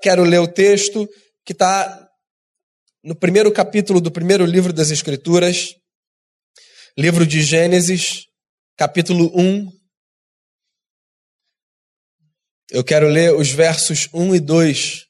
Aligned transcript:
quero 0.00 0.24
ler 0.24 0.38
o 0.38 0.52
texto 0.52 1.08
que 1.44 1.52
está 1.52 2.08
no 3.02 3.14
primeiro 3.16 3.52
capítulo 3.52 4.00
do 4.00 4.10
primeiro 4.10 4.44
livro 4.44 4.72
das 4.72 4.90
Escrituras, 4.90 5.74
livro 6.96 7.26
de 7.26 7.42
Gênesis, 7.42 8.26
capítulo 8.76 9.30
1. 9.34 9.70
Eu 12.70 12.84
quero 12.84 13.08
ler 13.08 13.34
os 13.34 13.50
versos 13.50 14.08
1 14.12 14.34
e 14.34 14.40
2. 14.40 15.06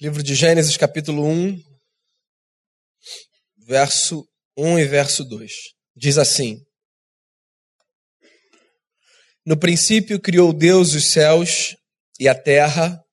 Livro 0.00 0.22
de 0.22 0.34
Gênesis, 0.34 0.76
capítulo 0.76 1.24
1, 1.26 1.62
verso 3.66 4.26
1 4.56 4.78
e 4.78 4.84
verso 4.86 5.24
2. 5.24 5.52
Diz 5.96 6.18
assim: 6.18 6.60
No 9.44 9.58
princípio 9.58 10.20
criou 10.20 10.52
Deus 10.52 10.94
os 10.94 11.10
céus 11.10 11.76
e 12.18 12.28
a 12.28 12.34
terra. 12.34 13.03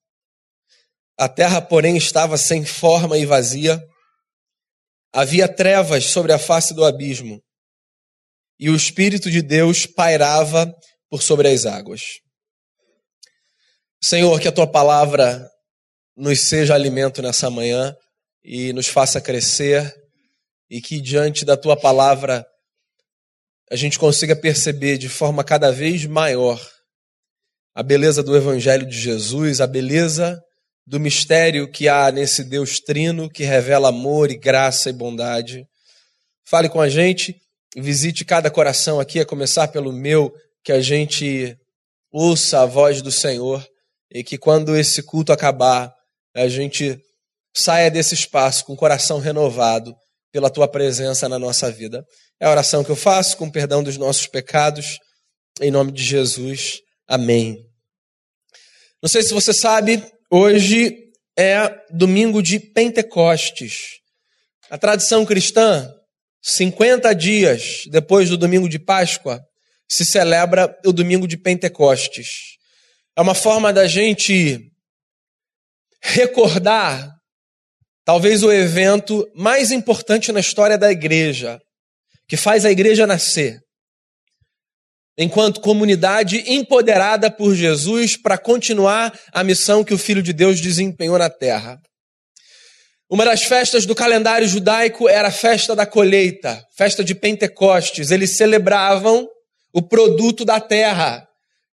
A 1.22 1.30
terra, 1.30 1.62
porém, 1.62 1.96
estava 1.98 2.36
sem 2.36 2.66
forma 2.66 3.16
e 3.16 3.28
vazia. 3.28 3.80
Havia 5.14 5.48
trevas 5.48 6.06
sobre 6.06 6.34
a 6.34 6.40
face 6.40 6.74
do 6.74 6.84
abismo, 6.84 7.40
e 8.60 8.72
o 8.72 8.76
Espírito 8.76 9.30
de 9.30 9.44
Deus 9.44 9.86
pairava 9.86 10.74
por 11.12 11.22
sobre 11.22 11.48
as 11.48 11.68
águas. 11.68 12.02
Senhor, 14.04 14.40
que 14.40 14.48
a 14.48 14.52
tua 14.52 14.66
palavra 14.66 15.48
nos 16.18 16.50
seja 16.50 16.74
alimento 16.74 17.22
nessa 17.22 17.52
manhã 17.52 17.96
e 18.44 18.74
nos 18.74 18.88
faça 18.88 19.22
crescer, 19.22 19.94
e 20.72 20.82
que 20.82 21.00
diante 21.00 21.46
da 21.46 21.56
tua 21.56 21.78
palavra 21.80 22.44
a 23.70 23.76
gente 23.76 24.00
consiga 24.00 24.36
perceber 24.36 24.98
de 24.98 25.08
forma 25.08 25.44
cada 25.44 25.72
vez 25.72 26.04
maior 26.04 26.60
a 27.76 27.84
beleza 27.84 28.24
do 28.24 28.36
Evangelho 28.36 28.88
de 28.88 29.00
Jesus, 29.00 29.62
a 29.62 29.68
beleza 29.68 30.42
do 30.86 31.00
mistério 31.00 31.70
que 31.70 31.88
há 31.88 32.12
nesse 32.12 32.44
Deus 32.44 32.80
trino 32.80 33.30
que 33.30 33.44
revela 33.44 33.90
amor 33.90 34.32
e 34.32 34.38
graça 34.38 34.90
e 34.90 34.94
bondade. 34.94 35.66
Fale 36.46 36.68
com 36.70 36.82
a 36.82 36.90
gente, 36.90 37.36
visite 37.76 38.26
cada 38.26 38.50
coração 38.50 39.00
aqui, 39.00 39.20
a 39.20 39.26
começar 39.26 39.68
pelo 39.70 39.94
meu, 39.94 40.34
que 40.64 40.72
a 40.72 40.82
gente 40.82 41.58
ouça 42.12 42.62
a 42.62 42.66
voz 42.66 43.02
do 43.02 43.12
Senhor 43.12 43.66
e 44.12 44.24
que 44.24 44.38
quando 44.38 44.76
esse 44.76 45.02
culto 45.02 45.32
acabar, 45.32 45.94
a 46.36 46.48
gente 46.48 47.00
saia 47.56 47.90
desse 47.90 48.14
espaço 48.14 48.66
com 48.66 48.74
o 48.74 48.78
coração 48.78 49.20
renovado 49.20 49.96
pela 50.32 50.50
tua 50.50 50.68
presença 50.68 51.28
na 51.28 51.38
nossa 51.38 51.72
vida. 51.72 52.06
É 52.40 52.46
a 52.46 52.52
oração 52.52 52.84
que 52.84 52.90
eu 52.90 52.96
faço 52.96 53.38
com 53.38 53.50
perdão 53.50 53.84
dos 53.84 53.98
nossos 53.98 54.28
pecados, 54.28 54.98
em 55.62 55.72
nome 55.72 55.92
de 55.92 56.04
Jesus. 56.04 56.80
Amém. 57.08 57.58
Não 59.02 59.10
sei 59.10 59.24
se 59.24 59.34
você 59.34 59.54
sabe, 59.54 60.04
Hoje 60.34 61.12
é 61.38 61.78
domingo 61.90 62.42
de 62.42 62.58
Pentecostes. 62.58 64.00
A 64.70 64.78
tradição 64.78 65.26
cristã, 65.26 65.94
50 66.42 67.14
dias 67.14 67.82
depois 67.92 68.30
do 68.30 68.38
domingo 68.38 68.70
de 68.70 68.80
Páscoa, 68.80 69.44
se 69.90 70.06
celebra 70.06 70.74
o 70.86 70.94
domingo 70.94 71.28
de 71.28 71.36
Pentecostes. 71.36 72.30
É 73.14 73.20
uma 73.20 73.36
forma 73.36 73.74
da 73.74 73.88
gente 73.88 74.72
recordar 76.02 77.14
talvez 78.06 78.42
o 78.42 78.54
evento 78.54 79.30
mais 79.36 79.70
importante 79.70 80.32
na 80.32 80.40
história 80.40 80.78
da 80.78 80.90
igreja, 80.90 81.60
que 82.26 82.38
faz 82.38 82.64
a 82.64 82.72
igreja 82.72 83.06
nascer 83.06 83.61
enquanto 85.22 85.62
comunidade 85.62 86.44
empoderada 86.48 87.30
por 87.30 87.54
Jesus 87.54 88.18
para 88.18 88.40
continuar 88.40 89.14
a 89.32 89.44
missão 89.44 89.84
que 89.84 89.94
o 89.94 89.98
Filho 89.98 90.24
de 90.24 90.34
Deus 90.34 90.60
desempenhou 90.60 91.18
na 91.18 91.30
terra. 91.30 91.78
Uma 93.08 93.26
das 93.26 93.44
festas 93.44 93.86
do 93.86 93.94
calendário 93.94 94.48
judaico 94.48 95.08
era 95.08 95.28
a 95.28 95.32
festa 95.32 95.76
da 95.76 95.86
colheita, 95.86 96.60
festa 96.76 97.04
de 97.04 97.14
Pentecostes. 97.14 98.10
Eles 98.10 98.36
celebravam 98.36 99.28
o 99.72 99.82
produto 99.82 100.44
da 100.44 100.60
terra, 100.60 101.24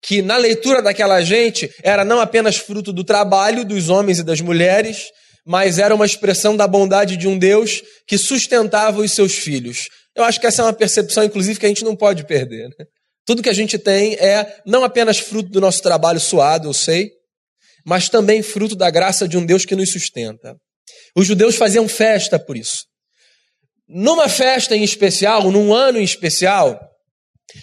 que 0.02 0.22
na 0.22 0.38
leitura 0.38 0.81
daquela 0.81 1.22
gente 1.22 1.70
era 1.84 2.06
não 2.06 2.22
apenas 2.22 2.56
fruto 2.56 2.94
do 2.94 3.04
trabalho 3.04 3.66
dos 3.66 3.90
homens 3.90 4.20
e 4.20 4.24
das 4.24 4.40
mulheres, 4.40 5.08
mas 5.46 5.80
era 5.80 5.94
uma 5.94 6.06
expressão 6.06 6.56
da 6.56 6.66
bondade 6.66 7.18
de 7.18 7.28
um 7.28 7.38
Deus 7.38 7.81
que 8.08 8.18
sustentava 8.18 9.02
os 9.02 9.12
seus 9.12 9.34
filhos. 9.34 9.90
Eu 10.16 10.24
acho 10.24 10.40
que 10.40 10.48
essa 10.48 10.62
é 10.62 10.66
uma 10.66 10.74
percepção, 10.74 11.25
inclusive, 11.25 11.60
que 11.60 11.66
a 11.66 11.70
gente 11.70 11.84
não 11.84 11.96
pode 11.96 12.25
perder. 12.25 12.70
Né? 12.70 12.86
Tudo 13.26 13.42
que 13.42 13.50
a 13.50 13.54
gente 13.54 13.78
tem 13.78 14.16
é 14.16 14.62
não 14.66 14.84
apenas 14.84 15.20
fruto 15.20 15.50
do 15.50 15.62
nosso 15.62 15.82
trabalho 15.82 16.20
suado, 16.20 16.68
eu 16.68 16.74
sei, 16.74 17.12
mas 17.86 18.10
também 18.10 18.42
fruto 18.42 18.76
da 18.76 18.90
graça 18.90 19.28
de 19.28 19.38
um 19.38 19.46
Deus 19.46 19.66
que 19.66 19.76
nos 19.76 19.92
sustenta. 19.92 20.56
Os 21.16 21.28
judeus 21.28 21.56
faziam 21.56 21.88
festa 21.88 22.40
por 22.40 22.58
isso. 22.58 22.86
Numa 23.88 24.28
festa 24.28 24.76
em 24.76 24.84
especial, 24.84 25.52
num 25.52 25.74
ano 25.74 26.00
em 26.00 26.04
especial, 26.04 26.80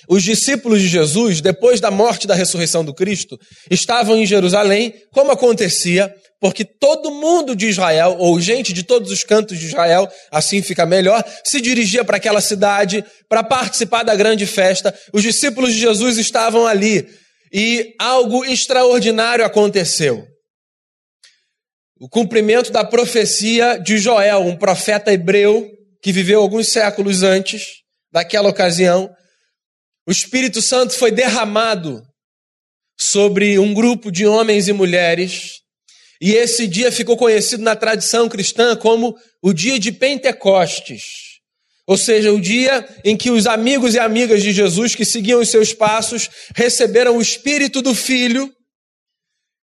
os 0.09 0.23
discípulos 0.23 0.81
de 0.81 0.89
Jesus, 0.89 1.41
depois 1.41 1.81
da 1.81 1.91
morte 1.91 2.25
e 2.25 2.27
da 2.27 2.35
ressurreição 2.35 2.85
do 2.85 2.95
Cristo, 2.95 3.37
estavam 3.71 4.17
em 4.17 4.27
Jerusalém, 4.27 4.95
como 5.13 5.33
acontecia, 5.33 6.15
porque 6.41 6.65
todo 6.65 7.11
mundo 7.11 7.55
de 7.55 7.69
Israel, 7.69 8.17
ou 8.19 8.41
gente 8.41 8.73
de 8.73 8.83
todos 8.83 9.13
os 9.13 9.23
cantos 9.23 9.59
de 9.59 9.67
Israel, 9.67 10.11
assim 10.31 10.63
fica 10.63 10.87
melhor, 10.87 11.23
se 11.45 11.61
dirigia 11.61 12.03
para 12.03 12.17
aquela 12.17 12.41
cidade 12.41 13.05
para 13.29 13.45
participar 13.45 14.03
da 14.03 14.15
grande 14.15 14.47
festa. 14.47 14.99
Os 15.13 15.23
discípulos 15.23 15.75
de 15.75 15.81
Jesus 15.81 16.17
estavam 16.17 16.67
ali 16.67 17.07
e 17.53 17.95
algo 17.99 18.45
extraordinário 18.45 19.45
aconteceu. 19.45 20.27
O 22.01 22.09
cumprimento 22.09 22.73
da 22.73 22.83
profecia 22.83 23.77
de 23.77 23.99
Joel, 23.99 24.41
um 24.41 24.57
profeta 24.57 25.13
hebreu 25.13 25.71
que 26.03 26.13
viveu 26.13 26.41
alguns 26.41 26.69
séculos 26.69 27.23
antes 27.23 27.67
daquela 28.11 28.49
ocasião, 28.49 29.15
o 30.09 30.11
Espírito 30.11 30.63
Santo 30.63 30.95
foi 30.95 31.11
derramado 31.11 32.03
sobre 32.99 33.59
um 33.59 33.75
grupo 33.75 34.11
de 34.11 34.27
homens 34.27 34.67
e 34.67 34.73
mulheres, 34.73 35.61
e 36.21 36.35
esse 36.35 36.67
dia 36.67 36.93
ficou 36.93 37.17
conhecido 37.17 37.63
na 37.63 37.75
tradição 37.75 38.29
cristã 38.29 38.77
como 38.77 39.17
o 39.41 39.53
dia 39.53 39.79
de 39.79 39.91
Pentecostes. 39.91 41.03
Ou 41.87 41.97
seja, 41.97 42.33
o 42.33 42.41
dia 42.41 42.87
em 43.05 43.17
que 43.17 43.31
os 43.31 43.47
amigos 43.47 43.95
e 43.95 43.99
amigas 43.99 44.43
de 44.43 44.53
Jesus 44.53 44.95
que 44.95 45.05
seguiam 45.05 45.41
os 45.41 45.51
seus 45.51 45.73
passos 45.73 46.29
receberam 46.55 47.17
o 47.17 47.23
Espírito 47.23 47.81
do 47.81 47.95
Filho 47.95 48.53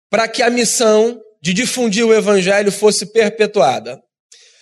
para 0.09 0.27
que 0.27 0.41
a 0.41 0.49
missão 0.49 1.21
de 1.41 1.53
difundir 1.53 2.05
o 2.05 2.13
Evangelho 2.13 2.71
fosse 2.71 3.05
perpetuada. 3.05 4.01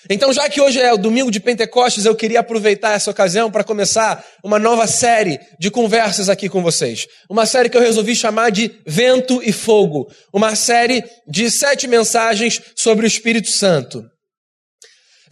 Então, 0.09 0.31
já 0.31 0.47
que 0.49 0.61
hoje 0.61 0.79
é 0.79 0.93
o 0.93 0.97
domingo 0.97 1.31
de 1.31 1.39
Pentecostes, 1.39 2.05
eu 2.05 2.15
queria 2.15 2.41
aproveitar 2.41 2.93
essa 2.93 3.09
ocasião 3.09 3.49
para 3.49 3.63
começar 3.63 4.23
uma 4.43 4.59
nova 4.59 4.85
série 4.85 5.39
de 5.59 5.71
conversas 5.71 6.29
aqui 6.29 6.47
com 6.47 6.61
vocês. 6.61 7.07
Uma 7.29 7.45
série 7.45 7.69
que 7.69 7.77
eu 7.77 7.81
resolvi 7.81 8.15
chamar 8.15 8.51
de 8.51 8.79
Vento 8.85 9.41
e 9.43 9.51
Fogo. 9.51 10.07
Uma 10.31 10.55
série 10.55 11.03
de 11.27 11.49
sete 11.49 11.87
mensagens 11.87 12.61
sobre 12.75 13.05
o 13.05 13.07
Espírito 13.07 13.49
Santo. 13.49 14.03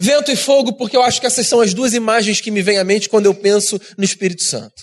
Vento 0.00 0.32
e 0.32 0.36
fogo, 0.36 0.76
porque 0.76 0.96
eu 0.96 1.02
acho 1.02 1.20
que 1.20 1.26
essas 1.26 1.46
são 1.46 1.60
as 1.60 1.72
duas 1.72 1.94
imagens 1.94 2.40
que 2.40 2.50
me 2.50 2.62
vêm 2.62 2.78
à 2.78 2.84
mente 2.84 3.08
quando 3.08 3.26
eu 3.26 3.34
penso 3.34 3.80
no 3.96 4.04
Espírito 4.04 4.42
Santo. 4.42 4.82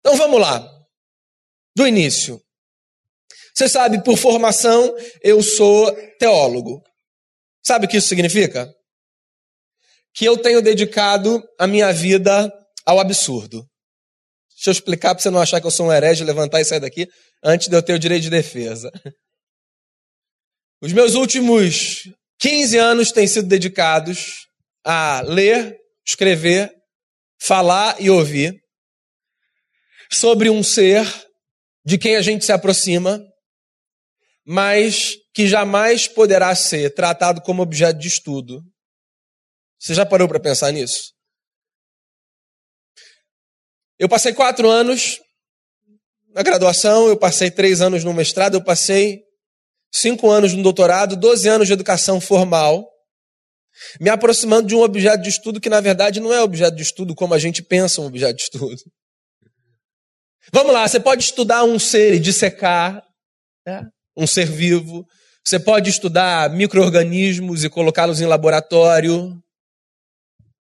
Então 0.00 0.16
vamos 0.16 0.40
lá. 0.40 0.68
Do 1.74 1.86
início. 1.86 2.38
Você 3.54 3.68
sabe, 3.68 4.02
por 4.02 4.18
formação, 4.18 4.94
eu 5.22 5.42
sou 5.42 5.90
teólogo. 6.18 6.82
Sabe 7.64 7.86
o 7.86 7.88
que 7.88 7.96
isso 7.96 8.08
significa? 8.08 8.68
Que 10.14 10.24
eu 10.24 10.36
tenho 10.36 10.62
dedicado 10.62 11.42
a 11.58 11.66
minha 11.66 11.92
vida 11.92 12.52
ao 12.84 13.00
absurdo. 13.00 13.66
Deixa 14.54 14.70
eu 14.70 14.72
explicar 14.72 15.14
para 15.14 15.22
você 15.22 15.30
não 15.30 15.40
achar 15.40 15.60
que 15.60 15.66
eu 15.66 15.70
sou 15.70 15.86
um 15.86 15.92
herege, 15.92 16.22
levantar 16.22 16.60
e 16.60 16.64
sair 16.64 16.80
daqui 16.80 17.08
antes 17.42 17.68
de 17.68 17.76
eu 17.76 17.82
ter 17.82 17.94
o 17.94 17.98
direito 17.98 18.22
de 18.22 18.30
defesa. 18.30 18.90
Os 20.80 20.92
meus 20.92 21.14
últimos 21.14 22.02
15 22.38 22.78
anos 22.78 23.12
têm 23.12 23.26
sido 23.26 23.48
dedicados 23.48 24.46
a 24.84 25.22
ler, 25.22 25.76
escrever, 26.06 26.72
falar 27.40 28.00
e 28.00 28.10
ouvir 28.10 28.54
sobre 30.10 30.50
um 30.50 30.62
ser 30.62 31.04
de 31.84 31.98
quem 31.98 32.16
a 32.16 32.22
gente 32.22 32.44
se 32.44 32.52
aproxima, 32.52 33.20
mas 34.46 35.14
que 35.34 35.48
jamais 35.48 36.06
poderá 36.06 36.54
ser 36.54 36.94
tratado 36.94 37.40
como 37.40 37.62
objeto 37.62 37.98
de 37.98 38.08
estudo 38.08 38.62
você 39.82 39.94
já 39.94 40.06
parou 40.06 40.28
para 40.28 40.38
pensar 40.38 40.70
nisso? 40.70 41.12
Eu 43.98 44.08
passei 44.08 44.32
quatro 44.32 44.70
anos 44.70 45.18
na 46.28 46.42
graduação, 46.42 47.08
eu 47.08 47.16
passei 47.16 47.50
três 47.50 47.80
anos 47.80 48.04
no 48.04 48.14
mestrado, 48.14 48.54
eu 48.54 48.64
passei 48.64 49.22
cinco 49.92 50.30
anos 50.30 50.54
no 50.54 50.62
doutorado, 50.62 51.16
doze 51.16 51.48
anos 51.48 51.66
de 51.66 51.72
educação 51.72 52.20
formal, 52.20 52.88
me 54.00 54.08
aproximando 54.08 54.68
de 54.68 54.74
um 54.74 54.82
objeto 54.82 55.22
de 55.22 55.28
estudo 55.28 55.60
que, 55.60 55.68
na 55.68 55.80
verdade, 55.80 56.20
não 56.20 56.32
é 56.32 56.40
objeto 56.40 56.76
de 56.76 56.82
estudo 56.82 57.14
como 57.14 57.34
a 57.34 57.38
gente 57.38 57.62
pensa 57.62 58.00
um 58.00 58.06
objeto 58.06 58.36
de 58.36 58.42
estudo. 58.42 58.80
Vamos 60.52 60.72
lá, 60.72 60.86
você 60.86 61.00
pode 61.00 61.24
estudar 61.24 61.64
um 61.64 61.78
ser 61.78 62.14
e 62.14 62.20
dissecar, 62.20 63.02
né? 63.66 63.82
um 64.16 64.26
ser 64.26 64.46
vivo, 64.46 65.04
Você 65.44 65.58
pode 65.58 65.90
estudar 65.90 66.50
micro-organismos 66.50 67.64
e 67.64 67.68
colocá-los 67.68 68.20
em 68.20 68.26
laboratório. 68.26 69.42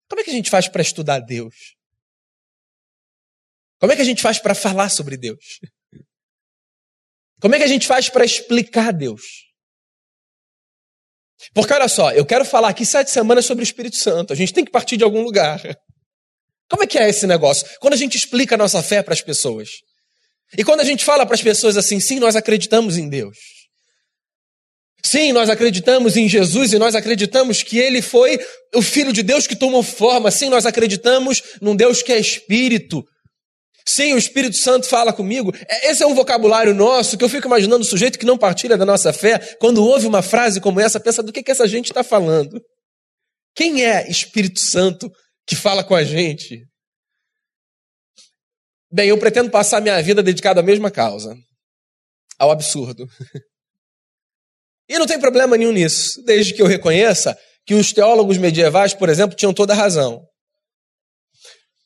Como 0.10 0.22
é 0.22 0.24
que 0.24 0.32
a 0.32 0.34
gente 0.34 0.50
faz 0.50 0.68
para 0.68 0.82
estudar 0.82 1.20
Deus? 1.20 1.76
Como 3.80 3.94
é 3.94 3.96
que 3.96 4.02
a 4.02 4.06
gente 4.06 4.22
faz 4.22 4.40
para 4.40 4.56
falar 4.56 4.90
sobre 4.90 5.16
Deus? 5.16 5.60
Como 7.40 7.56
é 7.56 7.58
que 7.58 7.64
a 7.64 7.68
gente 7.68 7.88
faz 7.88 8.10
para 8.10 8.26
explicar 8.26 8.92
Deus? 8.92 9.22
Porque 11.54 11.74
olha 11.74 11.88
só, 11.88 12.12
eu 12.12 12.26
quero 12.26 12.44
falar 12.44 12.70
aqui 12.70 12.86
sete 12.86 13.10
semanas 13.12 13.46
sobre 13.46 13.62
o 13.62 13.64
Espírito 13.64 13.96
Santo. 13.96 14.34
A 14.34 14.36
gente 14.36 14.54
tem 14.54 14.66
que 14.66 14.72
partir 14.72 14.98
de 14.98 15.06
algum 15.06 15.22
lugar. 15.22 15.62
Como 16.70 16.84
é 16.84 16.88
que 16.88 16.98
é 17.00 17.08
esse 17.08 17.26
negócio? 17.26 17.66
Quando 17.80 17.94
a 17.94 17.98
gente 17.98 18.18
explica 18.18 18.56
a 18.56 18.58
nossa 18.58 18.84
fé 18.84 19.02
para 19.02 19.14
as 19.14 19.22
pessoas. 19.22 19.70
E 20.58 20.64
quando 20.64 20.82
a 20.82 20.84
gente 20.84 21.06
fala 21.06 21.26
para 21.26 21.36
as 21.36 21.42
pessoas 21.42 21.78
assim, 21.78 22.00
sim, 22.00 22.20
nós 22.20 22.36
acreditamos 22.36 22.98
em 22.98 23.08
Deus. 23.08 23.38
Sim, 25.06 25.31
nós 25.31 25.50
acreditamos 25.50 26.18
em 26.18 26.28
Jesus 26.28 26.74
e 26.74 26.78
nós 26.78 26.94
acreditamos 26.94 27.63
que 27.63 27.78
ele 27.78 28.01
foi 28.01 28.40
o 28.75 28.81
Filho 28.81 29.13
de 29.13 29.24
Deus 29.24 29.48
que 29.48 29.56
tomou 29.56 29.81
forma. 29.81 30.30
Sim, 30.30 30.50
nós 30.50 30.66
acreditamos 30.66 31.42
num 31.62 31.75
Deus 31.75 32.01
que 32.01 32.12
é 32.12 32.19
Espírito. 32.19 33.04
Sim, 33.88 34.13
o 34.13 34.18
Espírito 34.18 34.57
Santo 34.57 34.88
fala 34.88 35.12
comigo. 35.12 35.51
É, 35.68 35.90
esse 35.90 36.04
é 36.04 36.07
um 36.07 36.13
vocabulário 36.13 36.75
nosso 36.75 37.18
que 37.18 37.24
eu 37.24 37.30
fico 37.30 37.48
imaginando 37.48 37.81
o 37.81 37.88
sujeito 37.88 38.19
que 38.19 38.25
não 38.25 38.38
partilha 38.38 38.78
da 38.78 38.86
nossa 38.86 39.12
fé, 39.12 39.40
quando 39.60 39.84
ouve 39.84 40.06
uma 40.06 40.22
frase 40.22 40.62
como 40.62 40.80
essa, 40.80 41.00
pensa 41.00 41.24
do 41.24 41.31
que, 41.31 41.42
que 41.42 41.52
essa 41.52 41.68
gente 41.68 41.90
está 41.90 42.04
falando. 42.04 42.62
Quem 43.56 43.84
é 43.84 44.07
Espírito 44.10 44.60
Santo 44.60 45.12
que 45.48 45.56
fala 45.56 45.84
com 45.84 45.95
a 45.95 46.04
gente? 46.04 46.66
Bem, 48.92 49.10
eu 49.10 49.18
pretendo 49.18 49.50
passar 49.50 49.81
minha 49.81 50.02
vida 50.02 50.22
dedicada 50.22 50.60
à 50.60 50.63
mesma 50.63 50.92
causa, 50.92 51.36
ao 52.38 52.52
absurdo. 52.52 53.07
E 54.90 54.98
não 54.98 55.06
tem 55.06 55.20
problema 55.20 55.56
nenhum 55.56 55.72
nisso, 55.72 56.24
desde 56.26 56.54
que 56.54 56.62
eu 56.62 56.66
reconheça 56.66 57.38
que 57.66 57.76
os 57.76 57.94
teólogos 57.94 58.40
medievais, 58.40 58.94
por 58.94 59.08
exemplo, 59.08 59.36
tinham 59.36 59.54
toda 59.54 59.74
a 59.74 59.76
razão. 59.76 60.26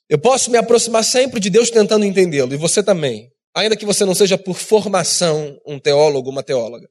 Eu 0.09 0.17
posso 0.17 0.49
me 0.49 0.57
aproximar 0.57 1.03
sempre 1.03 1.39
de 1.39 1.49
Deus 1.49 1.69
tentando 1.69 2.05
entendê-lo, 2.05 2.53
e 2.53 2.57
você 2.57 2.81
também, 2.81 3.29
ainda 3.53 3.75
que 3.75 3.85
você 3.85 4.05
não 4.05 4.15
seja 4.15 4.37
por 4.37 4.55
formação 4.55 5.59
um 5.67 5.77
teólogo, 5.77 6.29
uma 6.29 6.41
teóloga. 6.41 6.87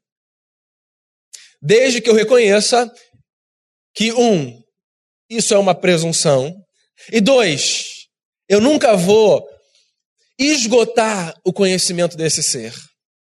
Desde 1.62 2.02
que 2.02 2.10
eu 2.10 2.14
reconheça 2.14 2.92
que, 3.94 4.12
um, 4.12 4.60
isso 5.30 5.54
é 5.54 5.58
uma 5.58 5.74
presunção, 5.74 6.54
e 7.10 7.20
dois, 7.20 8.06
eu 8.48 8.60
nunca 8.60 8.94
vou 8.94 9.48
esgotar 10.38 11.34
o 11.44 11.52
conhecimento 11.52 12.16
desse 12.16 12.42
ser. 12.42 12.74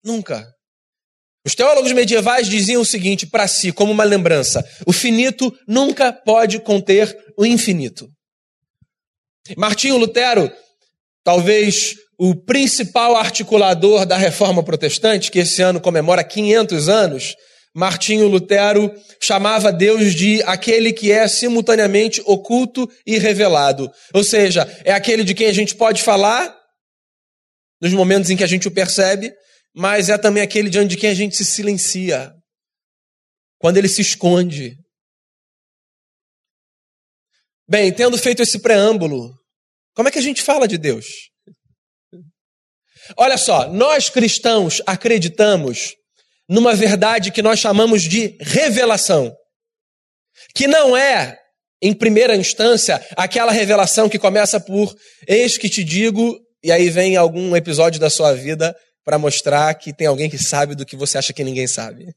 Nunca. 0.03 0.50
Os 1.45 1.55
teólogos 1.55 1.91
medievais 1.91 2.47
diziam 2.47 2.81
o 2.81 2.85
seguinte 2.85 3.25
para 3.25 3.47
si, 3.47 3.71
como 3.71 3.91
uma 3.91 4.03
lembrança: 4.03 4.63
o 4.85 4.93
finito 4.93 5.53
nunca 5.67 6.13
pode 6.13 6.59
conter 6.59 7.15
o 7.37 7.45
infinito. 7.45 8.07
Martinho 9.57 9.97
Lutero, 9.97 10.51
talvez 11.23 11.95
o 12.17 12.35
principal 12.35 13.15
articulador 13.15 14.05
da 14.05 14.15
reforma 14.15 14.63
protestante, 14.63 15.31
que 15.31 15.39
esse 15.39 15.61
ano 15.61 15.81
comemora 15.81 16.23
500 16.23 16.87
anos, 16.87 17.35
Martinho 17.73 18.27
Lutero 18.27 18.93
chamava 19.19 19.71
Deus 19.71 20.13
de 20.13 20.43
aquele 20.43 20.93
que 20.93 21.11
é 21.11 21.27
simultaneamente 21.27 22.21
oculto 22.25 22.87
e 23.05 23.17
revelado. 23.17 23.89
Ou 24.13 24.23
seja, 24.23 24.69
é 24.83 24.91
aquele 24.91 25.23
de 25.23 25.33
quem 25.33 25.47
a 25.47 25.53
gente 25.53 25.73
pode 25.73 26.03
falar 26.03 26.55
nos 27.81 27.93
momentos 27.93 28.29
em 28.29 28.37
que 28.37 28.43
a 28.43 28.47
gente 28.47 28.67
o 28.67 28.71
percebe, 28.71 29.33
mas 29.73 30.09
é 30.09 30.17
também 30.17 30.43
aquele 30.43 30.69
diante 30.69 30.91
de 30.91 30.97
quem 30.97 31.09
a 31.09 31.13
gente 31.13 31.35
se 31.35 31.45
silencia, 31.45 32.31
quando 33.57 33.77
ele 33.77 33.87
se 33.87 34.01
esconde. 34.01 34.77
Bem, 37.67 37.93
tendo 37.93 38.17
feito 38.17 38.41
esse 38.41 38.59
preâmbulo, 38.59 39.33
como 39.95 40.09
é 40.09 40.11
que 40.11 40.19
a 40.19 40.23
gente 40.23 40.41
fala 40.41 40.67
de 40.67 40.77
Deus? 40.77 41.05
Olha 43.17 43.37
só, 43.37 43.67
nós 43.69 44.09
cristãos 44.09 44.81
acreditamos 44.85 45.93
numa 46.49 46.75
verdade 46.75 47.31
que 47.31 47.41
nós 47.41 47.59
chamamos 47.59 48.03
de 48.03 48.37
revelação, 48.41 49.33
que 50.53 50.67
não 50.67 50.95
é, 50.97 51.37
em 51.81 51.93
primeira 51.93 52.35
instância, 52.35 53.05
aquela 53.15 53.51
revelação 53.51 54.09
que 54.09 54.19
começa 54.19 54.59
por 54.59 54.93
eis 55.27 55.57
que 55.57 55.69
te 55.69 55.83
digo, 55.83 56.37
e 56.63 56.71
aí 56.71 56.89
vem 56.89 57.15
algum 57.15 57.55
episódio 57.55 57.99
da 57.99 58.09
sua 58.09 58.33
vida 58.33 58.75
para 59.03 59.17
mostrar 59.17 59.73
que 59.75 59.93
tem 59.93 60.07
alguém 60.07 60.29
que 60.29 60.37
sabe 60.37 60.75
do 60.75 60.85
que 60.85 60.95
você 60.95 61.17
acha 61.17 61.33
que 61.33 61.43
ninguém 61.43 61.67
sabe. 61.67 62.13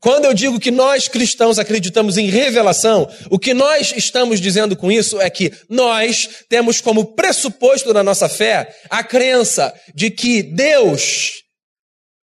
Quando 0.00 0.26
eu 0.26 0.34
digo 0.34 0.60
que 0.60 0.70
nós 0.70 1.08
cristãos 1.08 1.58
acreditamos 1.58 2.16
em 2.16 2.28
revelação, 2.28 3.10
o 3.30 3.38
que 3.38 3.52
nós 3.52 3.92
estamos 3.96 4.40
dizendo 4.40 4.76
com 4.76 4.92
isso 4.92 5.20
é 5.20 5.28
que 5.28 5.52
nós 5.68 6.44
temos 6.48 6.80
como 6.80 7.14
pressuposto 7.14 7.92
da 7.92 8.02
nossa 8.02 8.28
fé 8.28 8.72
a 8.88 9.02
crença 9.02 9.74
de 9.94 10.10
que 10.10 10.42
Deus, 10.42 11.42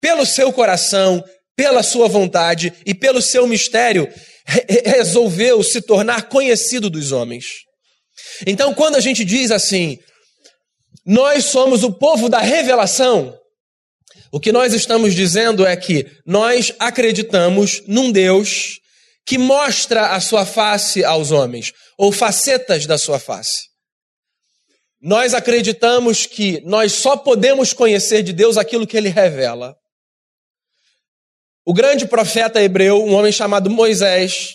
pelo 0.00 0.26
seu 0.26 0.52
coração, 0.52 1.24
pela 1.56 1.82
sua 1.82 2.08
vontade 2.08 2.72
e 2.84 2.92
pelo 2.92 3.22
seu 3.22 3.46
mistério, 3.46 4.12
resolveu 4.84 5.62
se 5.62 5.80
tornar 5.80 6.28
conhecido 6.28 6.90
dos 6.90 7.12
homens. 7.12 7.46
Então, 8.46 8.74
quando 8.74 8.96
a 8.96 9.00
gente 9.00 9.24
diz 9.24 9.50
assim, 9.50 9.98
nós 11.06 11.44
somos 11.44 11.84
o 11.84 11.92
povo 11.92 12.28
da 12.28 12.40
revelação. 12.40 13.38
O 14.32 14.40
que 14.40 14.50
nós 14.50 14.74
estamos 14.74 15.14
dizendo 15.14 15.64
é 15.64 15.76
que 15.76 16.04
nós 16.26 16.74
acreditamos 16.80 17.82
num 17.86 18.10
Deus 18.10 18.80
que 19.24 19.38
mostra 19.38 20.14
a 20.14 20.20
sua 20.20 20.44
face 20.44 21.04
aos 21.04 21.30
homens, 21.30 21.72
ou 21.98 22.12
facetas 22.12 22.86
da 22.86 22.98
sua 22.98 23.18
face. 23.18 23.68
Nós 25.00 25.34
acreditamos 25.34 26.26
que 26.26 26.60
nós 26.64 26.92
só 26.92 27.16
podemos 27.16 27.72
conhecer 27.72 28.22
de 28.22 28.32
Deus 28.32 28.56
aquilo 28.56 28.86
que 28.86 28.96
ele 28.96 29.08
revela. 29.08 29.76
O 31.64 31.74
grande 31.74 32.06
profeta 32.06 32.62
hebreu, 32.62 33.04
um 33.04 33.14
homem 33.14 33.32
chamado 33.32 33.68
Moisés, 33.68 34.54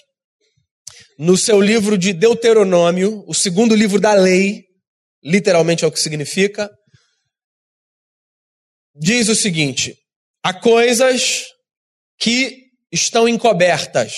no 1.20 1.38
seu 1.38 1.60
livro 1.60 1.98
de 1.98 2.14
Deuteronômio, 2.14 3.24
o 3.28 3.34
segundo 3.34 3.76
livro 3.76 4.00
da 4.00 4.14
lei, 4.14 4.71
literalmente 5.24 5.84
é 5.84 5.88
o 5.88 5.92
que 5.92 6.00
significa, 6.00 6.70
diz 8.96 9.30
o 9.30 9.36
seguinte: 9.36 9.96
há 10.44 10.54
coisas 10.54 11.46
que 12.20 12.66
estão 12.92 13.28
encobertas. 13.28 14.14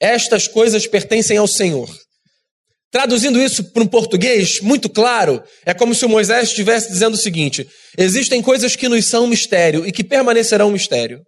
Estas 0.00 0.48
coisas 0.48 0.86
pertencem 0.86 1.36
ao 1.36 1.46
Senhor. 1.46 1.88
Traduzindo 2.90 3.40
isso 3.40 3.72
para 3.72 3.82
um 3.82 3.86
português 3.86 4.60
muito 4.60 4.90
claro, 4.90 5.42
é 5.64 5.72
como 5.72 5.94
se 5.94 6.04
o 6.04 6.08
Moisés 6.08 6.50
estivesse 6.50 6.88
dizendo 6.88 7.14
o 7.14 7.18
seguinte: 7.18 7.66
existem 7.96 8.42
coisas 8.42 8.76
que 8.76 8.88
nos 8.88 9.08
são 9.08 9.26
mistério 9.26 9.86
e 9.86 9.92
que 9.92 10.04
permanecerão 10.04 10.70
mistério. 10.70 11.22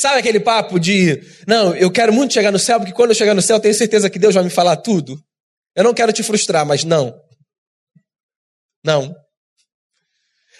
Sabe 0.00 0.18
aquele 0.18 0.40
papo 0.40 0.78
de, 0.80 1.20
não, 1.46 1.74
eu 1.74 1.90
quero 1.90 2.12
muito 2.12 2.34
chegar 2.34 2.50
no 2.50 2.58
céu, 2.58 2.78
porque 2.78 2.94
quando 2.94 3.10
eu 3.10 3.14
chegar 3.14 3.34
no 3.34 3.42
céu 3.42 3.56
eu 3.56 3.60
tenho 3.60 3.74
certeza 3.74 4.10
que 4.10 4.18
Deus 4.18 4.34
vai 4.34 4.42
me 4.42 4.50
falar 4.50 4.76
tudo? 4.78 5.16
Eu 5.76 5.84
não 5.84 5.94
quero 5.94 6.12
te 6.12 6.22
frustrar, 6.22 6.66
mas 6.66 6.82
não. 6.82 7.14
Não. 8.84 9.14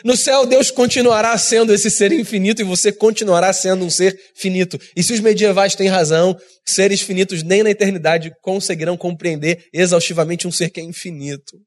No 0.02 0.16
céu, 0.16 0.44
Deus 0.44 0.70
continuará 0.70 1.36
sendo 1.38 1.72
esse 1.72 1.90
ser 1.90 2.10
infinito 2.12 2.60
e 2.60 2.64
você 2.64 2.90
continuará 2.90 3.52
sendo 3.52 3.84
um 3.84 3.90
ser 3.90 4.18
finito. 4.34 4.78
E 4.96 5.02
se 5.02 5.12
os 5.12 5.20
medievais 5.20 5.74
têm 5.74 5.88
razão, 5.88 6.36
seres 6.66 7.00
finitos 7.00 7.42
nem 7.42 7.62
na 7.62 7.70
eternidade 7.70 8.32
conseguirão 8.42 8.96
compreender 8.96 9.68
exaustivamente 9.72 10.48
um 10.48 10.52
ser 10.52 10.70
que 10.70 10.80
é 10.80 10.82
infinito. 10.82 11.58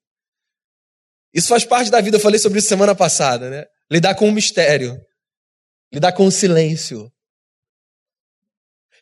Isso 1.33 1.47
faz 1.47 1.63
parte 1.63 1.89
da 1.89 2.01
vida, 2.01 2.17
eu 2.17 2.21
falei 2.21 2.39
sobre 2.39 2.59
isso 2.59 2.67
semana 2.67 2.95
passada, 2.95 3.49
né? 3.49 3.65
Lidar 3.89 4.15
com 4.15 4.27
o 4.27 4.31
mistério, 4.31 4.99
lidar 5.93 6.11
com 6.11 6.25
o 6.25 6.31
silêncio. 6.31 7.09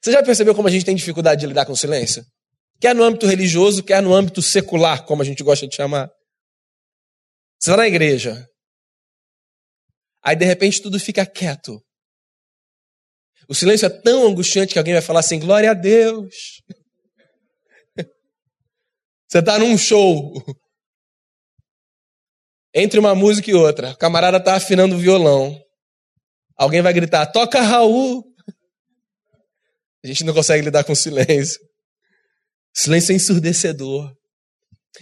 Você 0.02 0.12
já 0.12 0.22
percebeu 0.22 0.54
como 0.54 0.68
a 0.68 0.72
gente 0.72 0.86
tem 0.86 0.96
dificuldade 0.96 1.42
de 1.42 1.48
lidar 1.48 1.66
com 1.66 1.74
o 1.74 1.78
silêncio? 1.78 2.24
Quer 2.80 2.94
no 2.94 3.04
âmbito 3.04 3.26
religioso, 3.26 3.82
quer 3.82 4.02
no 4.04 4.14
âmbito 4.14 4.42
secular, 4.42 5.04
como 5.06 5.22
a 5.22 5.26
gente 5.26 5.44
gosta 5.44 5.68
de 5.68 5.76
chamar. 5.76 6.10
Você 7.66 7.72
vai 7.72 7.80
na 7.80 7.88
igreja. 7.88 8.48
Aí 10.24 10.36
de 10.36 10.46
repente 10.46 10.84
tudo 10.84 11.00
fica 11.00 11.26
quieto. 11.26 11.84
O 13.50 13.56
silêncio 13.56 13.88
é 13.88 13.90
tão 13.90 14.28
angustiante 14.28 14.74
que 14.74 14.78
alguém 14.78 14.94
vai 14.94 15.02
falar 15.02 15.22
assim: 15.22 15.40
glória 15.40 15.72
a 15.72 15.74
Deus. 15.74 16.62
Você 19.28 19.40
está 19.40 19.58
num 19.58 19.76
show. 19.80 20.32
Entre 22.72 23.00
uma 23.00 23.16
música 23.16 23.50
e 23.50 23.56
outra, 23.56 23.94
o 23.94 23.98
camarada 23.98 24.38
está 24.38 24.54
afinando 24.54 24.94
o 24.94 25.00
violão. 25.00 25.60
Alguém 26.56 26.84
vai 26.84 26.94
gritar: 26.94 27.26
toca 27.32 27.62
Raul. 27.62 28.24
A 30.06 30.08
gente 30.08 30.24
não 30.24 30.36
consegue 30.36 30.66
lidar 30.66 30.84
com 30.84 30.94
silêncio. 30.94 31.60
Silêncio 32.72 33.12
é 33.12 33.16
ensurdecedor. 33.16 34.16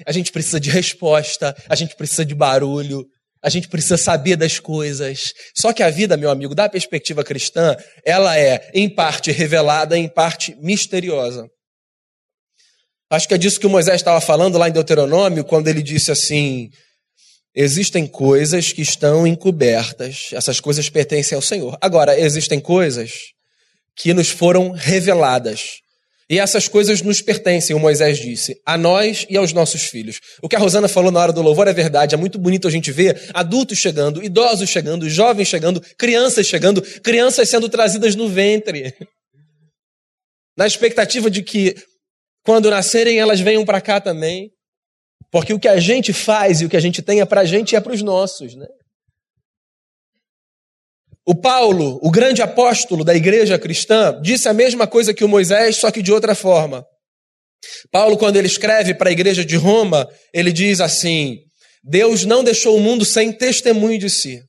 A 0.05 0.11
gente 0.11 0.31
precisa 0.31 0.59
de 0.59 0.69
resposta, 0.69 1.55
a 1.67 1.75
gente 1.75 1.95
precisa 1.95 2.25
de 2.25 2.33
barulho, 2.35 3.05
a 3.43 3.49
gente 3.49 3.67
precisa 3.67 3.97
saber 3.97 4.37
das 4.37 4.57
coisas. 4.57 5.33
Só 5.55 5.73
que 5.73 5.83
a 5.83 5.89
vida, 5.89 6.15
meu 6.15 6.29
amigo, 6.29 6.55
da 6.55 6.69
perspectiva 6.69 7.23
cristã, 7.23 7.75
ela 8.05 8.39
é 8.39 8.69
em 8.73 8.89
parte 8.89 9.31
revelada, 9.31 9.97
em 9.97 10.07
parte 10.07 10.55
misteriosa. 10.61 11.45
Acho 13.09 13.27
que 13.27 13.33
é 13.33 13.37
disso 13.37 13.59
que 13.59 13.67
Moisés 13.67 13.97
estava 13.97 14.19
falando 14.21 14.57
lá 14.57 14.69
em 14.69 14.71
Deuteronômio, 14.71 15.43
quando 15.43 15.67
ele 15.67 15.83
disse 15.83 16.11
assim: 16.11 16.69
existem 17.53 18.07
coisas 18.07 18.71
que 18.71 18.81
estão 18.81 19.27
encobertas, 19.27 20.29
essas 20.31 20.59
coisas 20.59 20.89
pertencem 20.89 21.35
ao 21.35 21.41
Senhor. 21.41 21.77
Agora, 21.81 22.17
existem 22.17 22.59
coisas 22.59 23.11
que 23.95 24.13
nos 24.13 24.29
foram 24.29 24.71
reveladas. 24.71 25.82
E 26.33 26.39
essas 26.39 26.67
coisas 26.67 26.99
nos 27.03 27.21
pertencem, 27.21 27.75
o 27.75 27.79
Moisés 27.79 28.17
disse, 28.17 28.59
a 28.65 28.75
nós 28.75 29.23
e 29.29 29.37
aos 29.37 29.53
nossos 29.53 29.83
filhos. 29.83 30.19
O 30.41 30.49
que 30.49 30.55
a 30.55 30.59
Rosana 30.59 30.87
falou 30.87 31.11
na 31.11 31.19
hora 31.19 31.31
do 31.31 31.43
louvor 31.43 31.67
é 31.67 31.73
verdade. 31.73 32.15
É 32.15 32.17
muito 32.17 32.39
bonito 32.39 32.67
a 32.67 32.71
gente 32.71 32.91
ver 32.91 33.29
adultos 33.35 33.77
chegando, 33.77 34.23
idosos 34.23 34.67
chegando, 34.67 35.07
jovens 35.07 35.47
chegando, 35.47 35.79
crianças 35.95 36.47
chegando, 36.47 36.81
crianças 37.03 37.47
sendo 37.47 37.69
trazidas 37.69 38.15
no 38.15 38.27
ventre. 38.27 38.95
Na 40.57 40.65
expectativa 40.65 41.29
de 41.29 41.43
que, 41.43 41.75
quando 42.43 42.67
nascerem, 42.67 43.19
elas 43.19 43.39
venham 43.39 43.63
para 43.63 43.79
cá 43.79 44.01
também. 44.01 44.49
Porque 45.31 45.53
o 45.53 45.59
que 45.59 45.67
a 45.67 45.79
gente 45.79 46.11
faz 46.13 46.61
e 46.61 46.65
o 46.65 46.69
que 46.69 46.77
a 46.77 46.81
gente 46.81 47.03
tem 47.03 47.21
é 47.21 47.25
para 47.25 47.41
a 47.41 47.45
gente 47.45 47.73
e 47.73 47.75
é 47.75 47.79
para 47.79 47.93
os 47.93 48.01
nossos. 48.01 48.55
Né? 48.55 48.65
O 51.25 51.33
Paulo, 51.33 51.99
o 52.01 52.11
grande 52.11 52.41
apóstolo 52.41 53.03
da 53.03 53.15
igreja 53.15 53.57
cristã, 53.57 54.19
disse 54.21 54.49
a 54.49 54.53
mesma 54.53 54.85
coisa 54.85 55.13
que 55.13 55.23
o 55.23 55.29
Moisés, 55.29 55.77
só 55.77 55.89
que 55.89 56.01
de 56.01 56.11
outra 56.11 56.35
forma. 56.35 56.85
Paulo, 57.91 58.17
quando 58.17 58.35
ele 58.35 58.47
escreve 58.47 58.93
para 58.93 59.09
a 59.09 59.11
igreja 59.11 59.45
de 59.45 59.55
Roma, 59.55 60.07
ele 60.33 60.51
diz 60.51 60.81
assim: 60.81 61.37
Deus 61.81 62.25
não 62.25 62.43
deixou 62.43 62.75
o 62.75 62.81
mundo 62.81 63.05
sem 63.05 63.31
testemunho 63.31 63.97
de 63.97 64.09
si. 64.09 64.41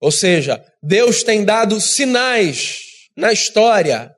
Ou 0.00 0.12
seja, 0.12 0.62
Deus 0.82 1.24
tem 1.24 1.44
dado 1.44 1.80
sinais 1.80 2.78
na 3.16 3.32
história 3.32 4.12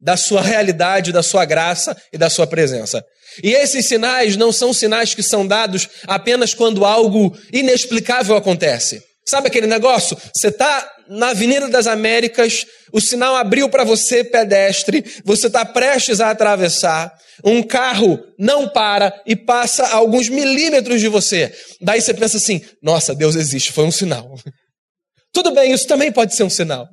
da 0.00 0.16
sua 0.16 0.42
realidade, 0.42 1.12
da 1.12 1.22
sua 1.22 1.44
graça 1.44 1.96
e 2.12 2.18
da 2.18 2.28
sua 2.28 2.46
presença. 2.46 3.04
E 3.42 3.52
esses 3.52 3.86
sinais 3.86 4.36
não 4.36 4.50
são 4.50 4.72
sinais 4.72 5.14
que 5.14 5.22
são 5.22 5.46
dados 5.46 5.88
apenas 6.08 6.52
quando 6.52 6.84
algo 6.84 7.36
inexplicável 7.52 8.34
acontece. 8.34 9.11
Sabe 9.24 9.48
aquele 9.48 9.66
negócio? 9.66 10.16
Você 10.34 10.48
está 10.48 10.90
na 11.08 11.30
Avenida 11.30 11.68
das 11.68 11.86
Américas, 11.86 12.66
o 12.92 13.00
sinal 13.00 13.36
abriu 13.36 13.68
para 13.68 13.84
você, 13.84 14.24
pedestre, 14.24 15.04
você 15.24 15.46
está 15.46 15.64
prestes 15.64 16.20
a 16.20 16.30
atravessar, 16.30 17.12
um 17.44 17.62
carro 17.62 18.18
não 18.38 18.68
para 18.68 19.22
e 19.24 19.36
passa 19.36 19.84
a 19.84 19.96
alguns 19.96 20.28
milímetros 20.28 21.00
de 21.00 21.08
você. 21.08 21.54
Daí 21.80 22.00
você 22.00 22.12
pensa 22.12 22.36
assim: 22.36 22.60
nossa, 22.82 23.14
Deus 23.14 23.36
existe, 23.36 23.72
foi 23.72 23.84
um 23.84 23.92
sinal. 23.92 24.34
Tudo 25.32 25.52
bem, 25.52 25.72
isso 25.72 25.86
também 25.86 26.12
pode 26.12 26.34
ser 26.34 26.42
um 26.42 26.50
sinal. 26.50 26.86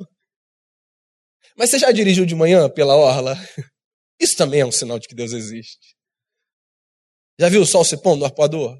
Mas 1.57 1.71
você 1.71 1.79
já 1.79 1.91
dirigiu 1.91 2.25
de 2.25 2.35
manhã 2.35 2.69
pela 2.69 2.95
orla? 2.95 3.35
Isso 4.17 4.35
também 4.35 4.61
é 4.61 4.65
um 4.65 4.71
sinal 4.71 4.99
de 4.99 5.07
que 5.07 5.15
Deus 5.15 5.33
existe. 5.33 5.95
Já 7.39 7.49
viu 7.49 7.61
o 7.61 7.65
sol 7.65 7.83
se 7.85 8.01
pondo 8.01 8.19
no 8.19 8.25
arpoador? 8.25 8.77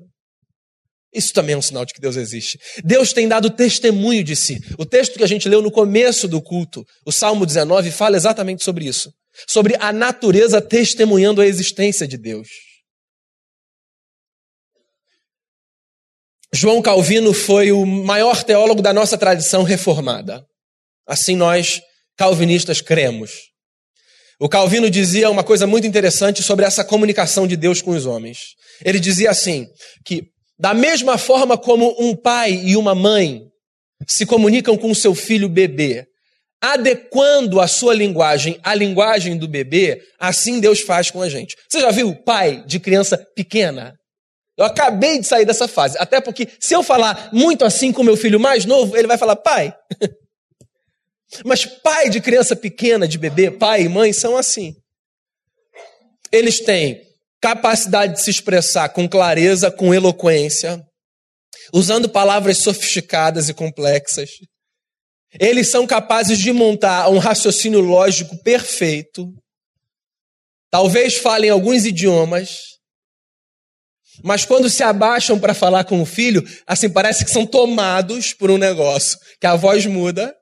Isso 1.13 1.33
também 1.33 1.53
é 1.53 1.57
um 1.57 1.61
sinal 1.61 1.85
de 1.85 1.93
que 1.93 2.01
Deus 2.01 2.15
existe. 2.15 2.59
Deus 2.83 3.13
tem 3.13 3.27
dado 3.27 3.49
testemunho 3.49 4.23
de 4.23 4.35
si. 4.35 4.59
O 4.77 4.85
texto 4.85 5.17
que 5.17 5.23
a 5.23 5.27
gente 5.27 5.49
leu 5.49 5.61
no 5.61 5.71
começo 5.71 6.27
do 6.27 6.41
culto, 6.41 6.85
o 7.05 7.11
Salmo 7.11 7.45
19, 7.45 7.89
fala 7.91 8.15
exatamente 8.15 8.63
sobre 8.63 8.85
isso. 8.85 9.11
Sobre 9.47 9.75
a 9.79 9.91
natureza 9.91 10.61
testemunhando 10.61 11.41
a 11.41 11.47
existência 11.47 12.07
de 12.07 12.17
Deus. 12.17 12.47
João 16.53 16.81
Calvino 16.81 17.33
foi 17.33 17.71
o 17.71 17.85
maior 17.85 18.43
teólogo 18.43 18.81
da 18.81 18.93
nossa 18.93 19.17
tradição 19.17 19.63
reformada. 19.63 20.43
Assim 21.07 21.35
nós, 21.35 21.79
calvinistas, 22.17 22.81
cremos. 22.81 23.31
O 24.39 24.47
Calvino 24.47 24.89
dizia 24.89 25.29
uma 25.29 25.43
coisa 25.43 25.67
muito 25.67 25.85
interessante 25.85 26.41
sobre 26.41 26.65
essa 26.65 26.83
comunicação 26.83 27.45
de 27.47 27.55
Deus 27.55 27.81
com 27.81 27.91
os 27.91 28.05
homens. 28.05 28.55
Ele 28.83 28.99
dizia 28.99 29.29
assim: 29.29 29.67
que 30.05 30.23
da 30.59 30.73
mesma 30.73 31.17
forma 31.17 31.57
como 31.57 31.95
um 31.97 32.13
pai 32.13 32.51
e 32.51 32.75
uma 32.75 32.93
mãe 32.93 33.47
se 34.05 34.25
comunicam 34.25 34.77
com 34.77 34.91
o 34.91 34.95
seu 34.95 35.15
filho 35.15 35.47
bebê, 35.47 36.05
adequando 36.61 37.61
a 37.61 37.67
sua 37.67 37.93
linguagem 37.93 38.59
à 38.61 38.75
linguagem 38.75 39.37
do 39.37 39.47
bebê, 39.47 40.01
assim 40.19 40.59
Deus 40.59 40.81
faz 40.81 41.09
com 41.09 41.21
a 41.21 41.29
gente. 41.29 41.55
Você 41.69 41.79
já 41.79 41.91
viu 41.91 42.13
pai 42.23 42.63
de 42.65 42.79
criança 42.79 43.17
pequena? 43.33 43.95
Eu 44.57 44.65
acabei 44.65 45.19
de 45.19 45.25
sair 45.25 45.45
dessa 45.45 45.69
fase. 45.69 45.97
Até 45.97 46.19
porque, 46.19 46.49
se 46.59 46.75
eu 46.75 46.83
falar 46.83 47.29
muito 47.31 47.63
assim 47.63 47.93
com 47.93 48.03
meu 48.03 48.17
filho 48.17 48.37
mais 48.37 48.65
novo, 48.65 48.97
ele 48.97 49.07
vai 49.07 49.17
falar, 49.17 49.37
pai. 49.37 49.73
Mas 51.45 51.65
pai 51.65 52.09
de 52.09 52.19
criança 52.19 52.55
pequena, 52.57 53.07
de 53.07 53.17
bebê, 53.17 53.49
pai 53.49 53.83
e 53.83 53.89
mãe 53.89 54.11
são 54.11 54.35
assim. 54.35 54.75
Eles 56.29 56.59
têm 56.59 57.08
capacidade 57.41 58.13
de 58.13 58.21
se 58.21 58.29
expressar 58.29 58.89
com 58.89 59.07
clareza, 59.07 59.71
com 59.71 59.93
eloquência, 59.93 60.83
usando 61.73 62.09
palavras 62.09 62.59
sofisticadas 62.59 63.49
e 63.49 63.53
complexas. 63.53 64.29
Eles 65.39 65.69
são 65.69 65.85
capazes 65.85 66.39
de 66.39 66.51
montar 66.51 67.09
um 67.09 67.17
raciocínio 67.17 67.79
lógico 67.79 68.41
perfeito. 68.41 69.31
Talvez 70.71 71.15
falem 71.15 71.49
alguns 71.49 71.85
idiomas, 71.85 72.79
mas 74.23 74.45
quando 74.45 74.69
se 74.69 74.83
abaixam 74.83 75.39
para 75.39 75.53
falar 75.53 75.83
com 75.83 76.01
o 76.01 76.05
filho, 76.05 76.43
assim 76.67 76.89
parece 76.89 77.23
que 77.23 77.31
são 77.31 77.45
tomados 77.45 78.33
por 78.33 78.51
um 78.51 78.57
negócio, 78.57 79.17
que 79.39 79.47
a 79.47 79.55
voz 79.55 79.85
muda 79.85 80.35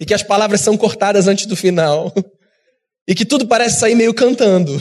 e 0.00 0.06
que 0.06 0.14
as 0.14 0.22
palavras 0.22 0.60
são 0.60 0.76
cortadas 0.76 1.26
antes 1.26 1.46
do 1.46 1.56
final 1.56 2.12
e 3.08 3.14
que 3.14 3.24
tudo 3.24 3.46
parece 3.46 3.80
sair 3.80 3.94
meio 3.94 4.14
cantando. 4.14 4.80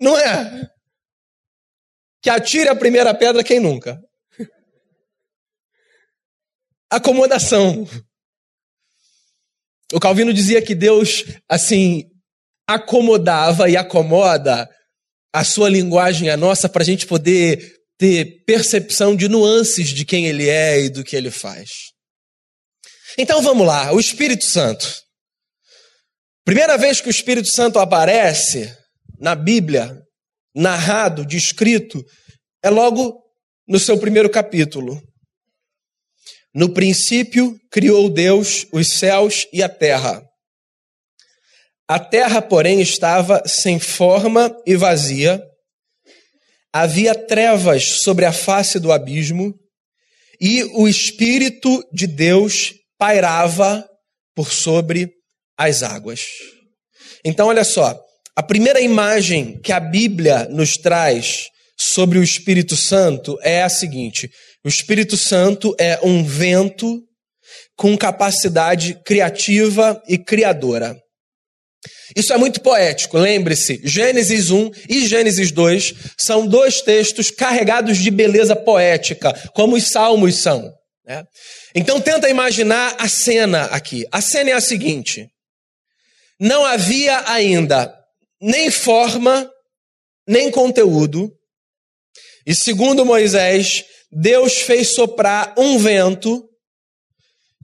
Não 0.00 0.16
é? 0.16 0.68
Que 2.22 2.30
atire 2.30 2.68
a 2.68 2.76
primeira 2.76 3.14
pedra 3.14 3.44
quem 3.44 3.60
nunca. 3.60 3.98
Acomodação. 6.90 7.86
O 9.92 10.00
Calvino 10.00 10.32
dizia 10.32 10.60
que 10.60 10.74
Deus, 10.74 11.24
assim, 11.48 12.04
acomodava 12.66 13.70
e 13.70 13.76
acomoda 13.76 14.68
a 15.32 15.44
sua 15.44 15.68
linguagem, 15.68 16.30
a 16.30 16.36
nossa, 16.36 16.68
para 16.68 16.82
a 16.82 16.86
gente 16.86 17.06
poder 17.06 17.78
ter 17.98 18.44
percepção 18.44 19.16
de 19.16 19.28
nuances 19.28 19.88
de 19.88 20.04
quem 20.04 20.26
ele 20.26 20.48
é 20.48 20.80
e 20.80 20.90
do 20.90 21.04
que 21.04 21.16
ele 21.16 21.30
faz. 21.30 21.68
Então 23.16 23.42
vamos 23.42 23.66
lá, 23.66 23.92
o 23.92 24.00
Espírito 24.00 24.44
Santo. 24.44 24.86
Primeira 26.44 26.78
vez 26.78 27.00
que 27.00 27.08
o 27.08 27.10
Espírito 27.10 27.48
Santo 27.48 27.78
aparece 27.78 28.74
na 29.18 29.34
Bíblia 29.34 30.00
narrado, 30.54 31.24
descrito, 31.24 32.04
é 32.62 32.70
logo 32.70 33.22
no 33.66 33.78
seu 33.78 33.98
primeiro 33.98 34.30
capítulo. 34.30 35.00
No 36.54 36.72
princípio 36.72 37.58
criou 37.70 38.08
Deus 38.08 38.66
os 38.72 38.88
céus 38.98 39.46
e 39.52 39.62
a 39.62 39.68
terra. 39.68 40.22
A 41.86 41.98
terra, 41.98 42.42
porém, 42.42 42.80
estava 42.80 43.42
sem 43.46 43.78
forma 43.78 44.54
e 44.66 44.76
vazia. 44.76 45.42
Havia 46.72 47.14
trevas 47.14 48.02
sobre 48.02 48.24
a 48.24 48.32
face 48.32 48.78
do 48.78 48.92
abismo, 48.92 49.54
e 50.40 50.64
o 50.64 50.86
Espírito 50.86 51.82
de 51.92 52.06
Deus 52.06 52.74
pairava 52.98 53.88
por 54.34 54.52
sobre 54.52 55.10
as 55.56 55.82
águas. 55.82 56.26
Então, 57.24 57.48
olha 57.48 57.64
só, 57.64 57.98
a 58.38 58.42
primeira 58.44 58.80
imagem 58.80 59.58
que 59.60 59.72
a 59.72 59.80
Bíblia 59.80 60.46
nos 60.48 60.76
traz 60.76 61.48
sobre 61.76 62.20
o 62.20 62.22
Espírito 62.22 62.76
Santo 62.76 63.36
é 63.42 63.64
a 63.64 63.68
seguinte: 63.68 64.30
o 64.64 64.68
Espírito 64.68 65.16
Santo 65.16 65.74
é 65.76 65.98
um 66.04 66.22
vento 66.22 67.02
com 67.76 67.98
capacidade 67.98 68.96
criativa 69.04 70.00
e 70.06 70.16
criadora. 70.16 70.96
Isso 72.14 72.32
é 72.32 72.36
muito 72.36 72.60
poético, 72.60 73.18
lembre-se, 73.18 73.80
Gênesis 73.82 74.50
1 74.50 74.70
e 74.88 75.08
Gênesis 75.08 75.50
2 75.50 75.94
são 76.16 76.46
dois 76.46 76.80
textos 76.80 77.32
carregados 77.32 77.98
de 77.98 78.08
beleza 78.08 78.54
poética, 78.54 79.32
como 79.52 79.74
os 79.74 79.88
salmos 79.88 80.36
são. 80.36 80.72
Né? 81.04 81.24
Então 81.74 82.00
tenta 82.00 82.28
imaginar 82.28 82.94
a 83.00 83.08
cena 83.08 83.64
aqui. 83.64 84.06
A 84.12 84.20
cena 84.20 84.50
é 84.50 84.52
a 84.52 84.60
seguinte: 84.60 85.26
não 86.38 86.64
havia 86.64 87.28
ainda 87.28 87.97
nem 88.40 88.70
forma, 88.70 89.50
nem 90.26 90.50
conteúdo. 90.50 91.32
E 92.46 92.54
segundo 92.54 93.04
Moisés, 93.04 93.84
Deus 94.10 94.58
fez 94.58 94.94
soprar 94.94 95.54
um 95.58 95.78
vento 95.78 96.48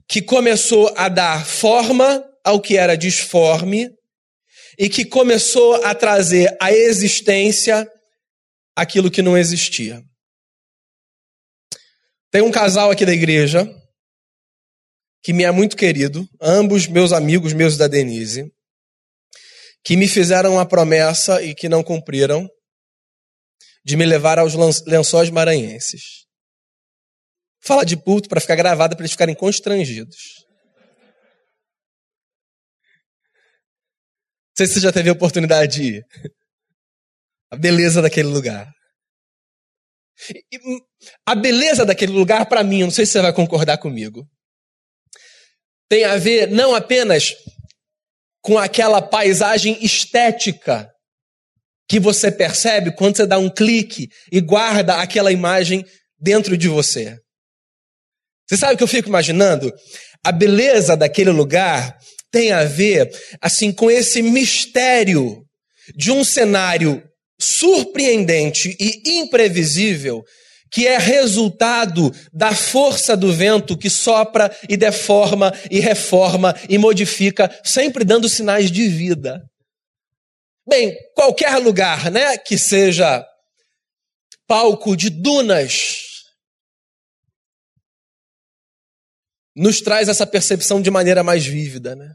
que 0.07 0.21
começou 0.21 0.93
a 0.95 1.09
dar 1.09 1.45
forma 1.45 2.23
ao 2.43 2.61
que 2.61 2.77
era 2.77 2.95
disforme 2.95 3.89
e 4.77 4.89
que 4.89 5.05
começou 5.05 5.75
a 5.83 5.95
trazer 5.95 6.55
à 6.61 6.71
existência 6.71 7.89
aquilo 8.75 9.09
que 9.09 9.21
não 9.21 9.37
existia. 9.37 10.03
Tem 12.29 12.41
um 12.41 12.51
casal 12.51 12.91
aqui 12.91 13.05
da 13.05 13.13
igreja 13.13 13.67
que 15.23 15.33
me 15.33 15.43
é 15.43 15.49
muito 15.49 15.75
querido, 15.75 16.27
ambos 16.39 16.85
meus 16.85 17.11
amigos, 17.11 17.53
meus 17.53 17.77
da 17.77 17.87
Denise, 17.87 18.53
que 19.85 19.95
me 19.95 20.07
fizeram 20.07 20.53
uma 20.53 20.67
promessa 20.67 21.43
e 21.43 21.53
que 21.53 21.69
não 21.69 21.83
cumpriram 21.83 22.49
de 23.85 23.95
me 23.95 24.03
levar 24.03 24.39
aos 24.39 24.55
lençóis 24.87 25.29
maranhenses. 25.29 26.25
Fala 27.63 27.85
de 27.85 27.95
puto 27.95 28.27
para 28.27 28.41
ficar 28.41 28.55
gravada 28.55 28.95
para 28.95 29.03
eles 29.03 29.11
ficarem 29.11 29.35
constrangidos. 29.35 30.43
Não 34.49 34.57
sei 34.57 34.67
se 34.67 34.73
você 34.73 34.79
já 34.79 34.91
teve 34.91 35.09
a 35.09 35.13
oportunidade 35.13 35.73
de 35.73 35.83
ir. 35.97 36.05
A 37.51 37.55
beleza 37.55 38.01
daquele 38.01 38.29
lugar. 38.29 38.71
A 41.25 41.35
beleza 41.35 41.85
daquele 41.85 42.13
lugar, 42.13 42.47
para 42.47 42.63
mim, 42.63 42.83
não 42.83 42.91
sei 42.91 43.05
se 43.05 43.11
você 43.11 43.21
vai 43.21 43.33
concordar 43.33 43.77
comigo, 43.77 44.27
tem 45.87 46.05
a 46.05 46.17
ver 46.17 46.49
não 46.49 46.73
apenas 46.73 47.35
com 48.45 48.59
aquela 48.59 49.01
paisagem 49.01 49.75
estética 49.83 50.87
que 51.89 51.99
você 51.99 52.31
percebe 52.31 52.95
quando 52.95 53.17
você 53.17 53.25
dá 53.25 53.39
um 53.39 53.49
clique 53.49 54.07
e 54.31 54.39
guarda 54.39 54.97
aquela 54.97 55.31
imagem 55.31 55.83
dentro 56.19 56.55
de 56.55 56.67
você. 56.67 57.17
Você 58.47 58.55
sabe 58.55 58.75
o 58.75 58.77
que 58.77 58.83
eu 58.83 58.87
fico 58.87 59.09
imaginando? 59.09 59.73
A 60.23 60.31
beleza 60.31 60.95
daquele 60.95 61.31
lugar 61.31 61.97
tem 62.31 62.51
a 62.51 62.63
ver, 62.65 63.09
assim, 63.41 63.71
com 63.71 63.89
esse 63.89 64.21
mistério 64.21 65.43
de 65.95 66.11
um 66.11 66.23
cenário 66.23 67.03
surpreendente 67.41 68.77
e 68.79 69.21
imprevisível 69.21 70.23
que 70.71 70.87
é 70.87 70.97
resultado 70.97 72.11
da 72.33 72.53
força 72.53 73.15
do 73.15 73.31
vento 73.33 73.77
que 73.77 73.89
sopra 73.89 74.55
e 74.67 74.75
deforma 74.75 75.53
e 75.69 75.79
reforma 75.79 76.53
e 76.69 76.77
modifica, 76.77 77.49
sempre 77.63 78.03
dando 78.03 78.27
sinais 78.27 78.71
de 78.71 78.87
vida. 78.87 79.43
Bem, 80.67 80.95
qualquer 81.15 81.57
lugar, 81.57 82.11
né, 82.11 82.37
que 82.37 82.57
seja 82.57 83.25
palco 84.47 84.95
de 84.97 85.09
dunas, 85.09 86.05
nos 89.55 89.79
traz 89.79 90.09
essa 90.09 90.27
percepção 90.27 90.81
de 90.81 90.91
maneira 90.91 91.23
mais 91.23 91.45
vívida, 91.45 91.95
né? 91.95 92.13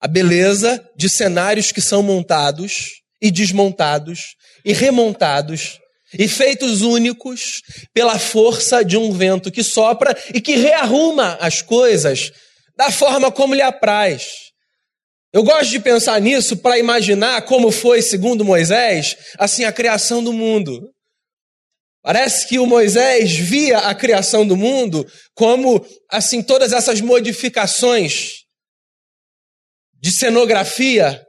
A 0.00 0.08
beleza 0.08 0.82
de 0.96 1.10
cenários 1.10 1.70
que 1.70 1.82
são 1.82 2.02
montados 2.02 3.02
e 3.20 3.30
desmontados 3.30 4.34
e 4.64 4.72
remontados 4.72 5.78
e 6.18 6.28
feitos 6.28 6.82
únicos 6.82 7.62
pela 7.92 8.18
força 8.18 8.84
de 8.84 8.96
um 8.96 9.12
vento 9.12 9.50
que 9.50 9.62
sopra 9.62 10.16
e 10.34 10.40
que 10.40 10.56
rearruma 10.56 11.34
as 11.40 11.62
coisas 11.62 12.32
da 12.76 12.90
forma 12.90 13.30
como 13.30 13.54
lhe 13.54 13.62
apraz. 13.62 14.50
Eu 15.32 15.44
gosto 15.44 15.70
de 15.70 15.78
pensar 15.78 16.20
nisso 16.20 16.56
para 16.56 16.78
imaginar 16.78 17.42
como 17.42 17.70
foi, 17.70 18.02
segundo 18.02 18.44
Moisés, 18.44 19.16
assim 19.38 19.64
a 19.64 19.72
criação 19.72 20.24
do 20.24 20.32
mundo. 20.32 20.90
Parece 22.02 22.48
que 22.48 22.58
o 22.58 22.66
Moisés 22.66 23.36
via 23.36 23.78
a 23.78 23.94
criação 23.94 24.46
do 24.46 24.56
mundo 24.56 25.06
como 25.34 25.84
assim 26.10 26.42
todas 26.42 26.72
essas 26.72 27.00
modificações 27.00 28.40
de 30.00 30.10
cenografia 30.10 31.22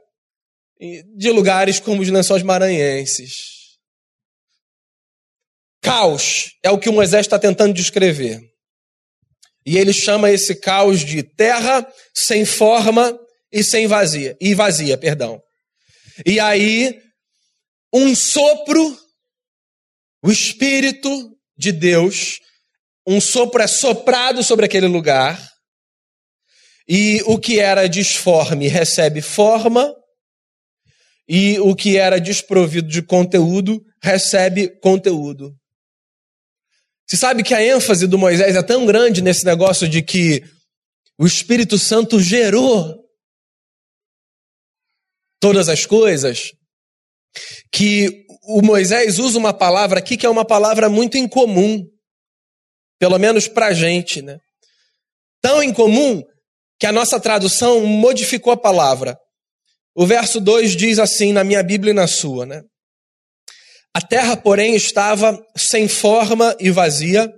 de 1.14 1.30
lugares 1.30 1.78
como 1.78 2.00
os 2.00 2.08
lençóis 2.08 2.42
maranhenses. 2.42 3.51
Caos 5.82 6.52
é 6.62 6.70
o 6.70 6.78
que 6.78 6.90
Moisés 6.90 7.26
está 7.26 7.38
tentando 7.38 7.74
descrever. 7.74 8.40
E 9.66 9.76
ele 9.76 9.92
chama 9.92 10.30
esse 10.30 10.54
caos 10.54 11.00
de 11.00 11.22
terra 11.22 11.86
sem 12.14 12.44
forma 12.44 13.18
e 13.50 13.62
sem 13.62 13.86
vazia, 13.86 14.36
e 14.40 14.54
vazia, 14.54 14.96
perdão. 14.96 15.40
E 16.24 16.40
aí 16.40 16.98
um 17.92 18.14
sopro, 18.14 18.98
o 20.24 20.30
espírito 20.30 21.36
de 21.56 21.70
Deus, 21.70 22.40
um 23.06 23.20
sopro 23.20 23.60
é 23.60 23.66
soprado 23.66 24.42
sobre 24.42 24.64
aquele 24.64 24.86
lugar, 24.86 25.38
e 26.88 27.22
o 27.26 27.38
que 27.38 27.60
era 27.60 27.88
disforme 27.88 28.66
recebe 28.66 29.20
forma, 29.20 29.94
e 31.28 31.60
o 31.60 31.74
que 31.76 31.98
era 31.98 32.18
desprovido 32.18 32.88
de 32.88 33.02
conteúdo 33.02 33.82
recebe 34.02 34.68
conteúdo. 34.80 35.54
Você 37.12 37.18
sabe 37.18 37.42
que 37.42 37.52
a 37.52 37.62
ênfase 37.62 38.06
do 38.06 38.16
Moisés 38.16 38.56
é 38.56 38.62
tão 38.62 38.86
grande 38.86 39.20
nesse 39.20 39.44
negócio 39.44 39.86
de 39.86 40.00
que 40.00 40.42
o 41.18 41.26
Espírito 41.26 41.78
Santo 41.78 42.18
gerou 42.18 43.04
todas 45.38 45.68
as 45.68 45.84
coisas, 45.84 46.52
que 47.70 48.24
o 48.44 48.62
Moisés 48.62 49.18
usa 49.18 49.38
uma 49.38 49.52
palavra 49.52 49.98
aqui 49.98 50.16
que 50.16 50.24
é 50.24 50.30
uma 50.30 50.46
palavra 50.46 50.88
muito 50.88 51.18
incomum, 51.18 51.86
pelo 52.98 53.18
menos 53.18 53.46
para 53.46 53.66
a 53.66 53.72
gente, 53.74 54.22
né? 54.22 54.38
Tão 55.42 55.62
incomum 55.62 56.22
que 56.80 56.86
a 56.86 56.92
nossa 56.92 57.20
tradução 57.20 57.84
modificou 57.84 58.54
a 58.54 58.56
palavra. 58.56 59.18
O 59.94 60.06
verso 60.06 60.40
2 60.40 60.74
diz 60.74 60.98
assim 60.98 61.30
na 61.30 61.44
minha 61.44 61.62
Bíblia 61.62 61.90
e 61.90 61.94
na 61.94 62.06
sua, 62.06 62.46
né? 62.46 62.62
A 63.94 64.00
terra, 64.00 64.36
porém, 64.36 64.74
estava 64.74 65.38
sem 65.56 65.86
forma 65.86 66.56
e 66.58 66.70
vazia, 66.70 67.32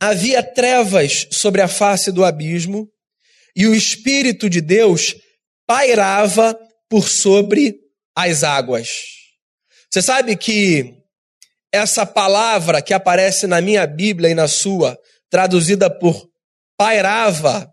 havia 0.00 0.42
trevas 0.42 1.26
sobre 1.30 1.60
a 1.60 1.68
face 1.68 2.10
do 2.10 2.24
abismo, 2.24 2.88
e 3.54 3.66
o 3.66 3.74
Espírito 3.74 4.48
de 4.48 4.60
Deus 4.60 5.14
pairava 5.66 6.58
por 6.88 7.08
sobre 7.08 7.76
as 8.16 8.42
águas. 8.42 8.88
Você 9.90 10.00
sabe 10.00 10.36
que 10.36 10.94
essa 11.72 12.06
palavra 12.06 12.80
que 12.80 12.94
aparece 12.94 13.46
na 13.46 13.60
minha 13.60 13.86
Bíblia 13.86 14.30
e 14.30 14.34
na 14.34 14.48
sua, 14.48 14.98
traduzida 15.28 15.90
por 15.90 16.28
pairava, 16.76 17.70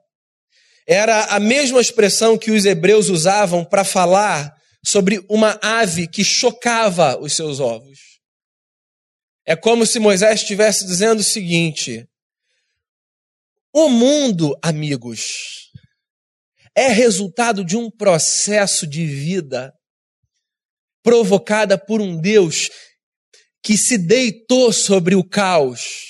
era 0.87 1.25
a 1.25 1.39
mesma 1.39 1.79
expressão 1.79 2.37
que 2.37 2.51
os 2.51 2.65
hebreus 2.65 3.09
usavam 3.09 3.63
para 3.63 3.83
falar 3.83 4.56
sobre 4.85 5.23
uma 5.29 5.59
ave 5.61 6.07
que 6.07 6.23
chocava 6.23 7.19
os 7.19 7.35
seus 7.35 7.59
ovos. 7.59 7.99
É 9.45 9.55
como 9.55 9.85
se 9.85 9.99
Moisés 9.99 10.41
estivesse 10.41 10.85
dizendo 10.85 11.19
o 11.19 11.23
seguinte: 11.23 12.05
o 13.73 13.89
mundo, 13.89 14.57
amigos, 14.61 15.71
é 16.75 16.89
resultado 16.89 17.63
de 17.63 17.77
um 17.77 17.89
processo 17.89 18.85
de 18.85 19.05
vida 19.05 19.73
provocada 21.01 21.77
por 21.77 22.01
um 22.01 22.19
Deus 22.19 22.69
que 23.63 23.77
se 23.77 23.97
deitou 23.97 24.71
sobre 24.71 25.15
o 25.15 25.23
caos 25.23 26.07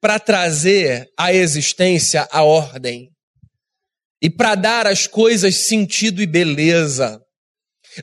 para 0.00 0.18
trazer 0.18 1.06
à 1.18 1.32
existência 1.32 2.26
a 2.30 2.42
ordem 2.42 3.10
e 4.22 4.30
para 4.30 4.54
dar 4.54 4.86
às 4.86 5.06
coisas 5.06 5.66
sentido 5.66 6.22
e 6.22 6.26
beleza. 6.26 7.20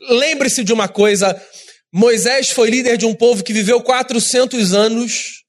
Lembre-se 0.02 0.64
de 0.64 0.74
uma 0.74 0.88
coisa: 0.88 1.36
Moisés 1.94 2.50
foi 2.50 2.70
líder 2.70 2.98
de 2.98 3.06
um 3.06 3.16
povo 3.16 3.44
que 3.44 3.54
viveu 3.54 3.82
400 3.82 4.74
anos 4.74 5.44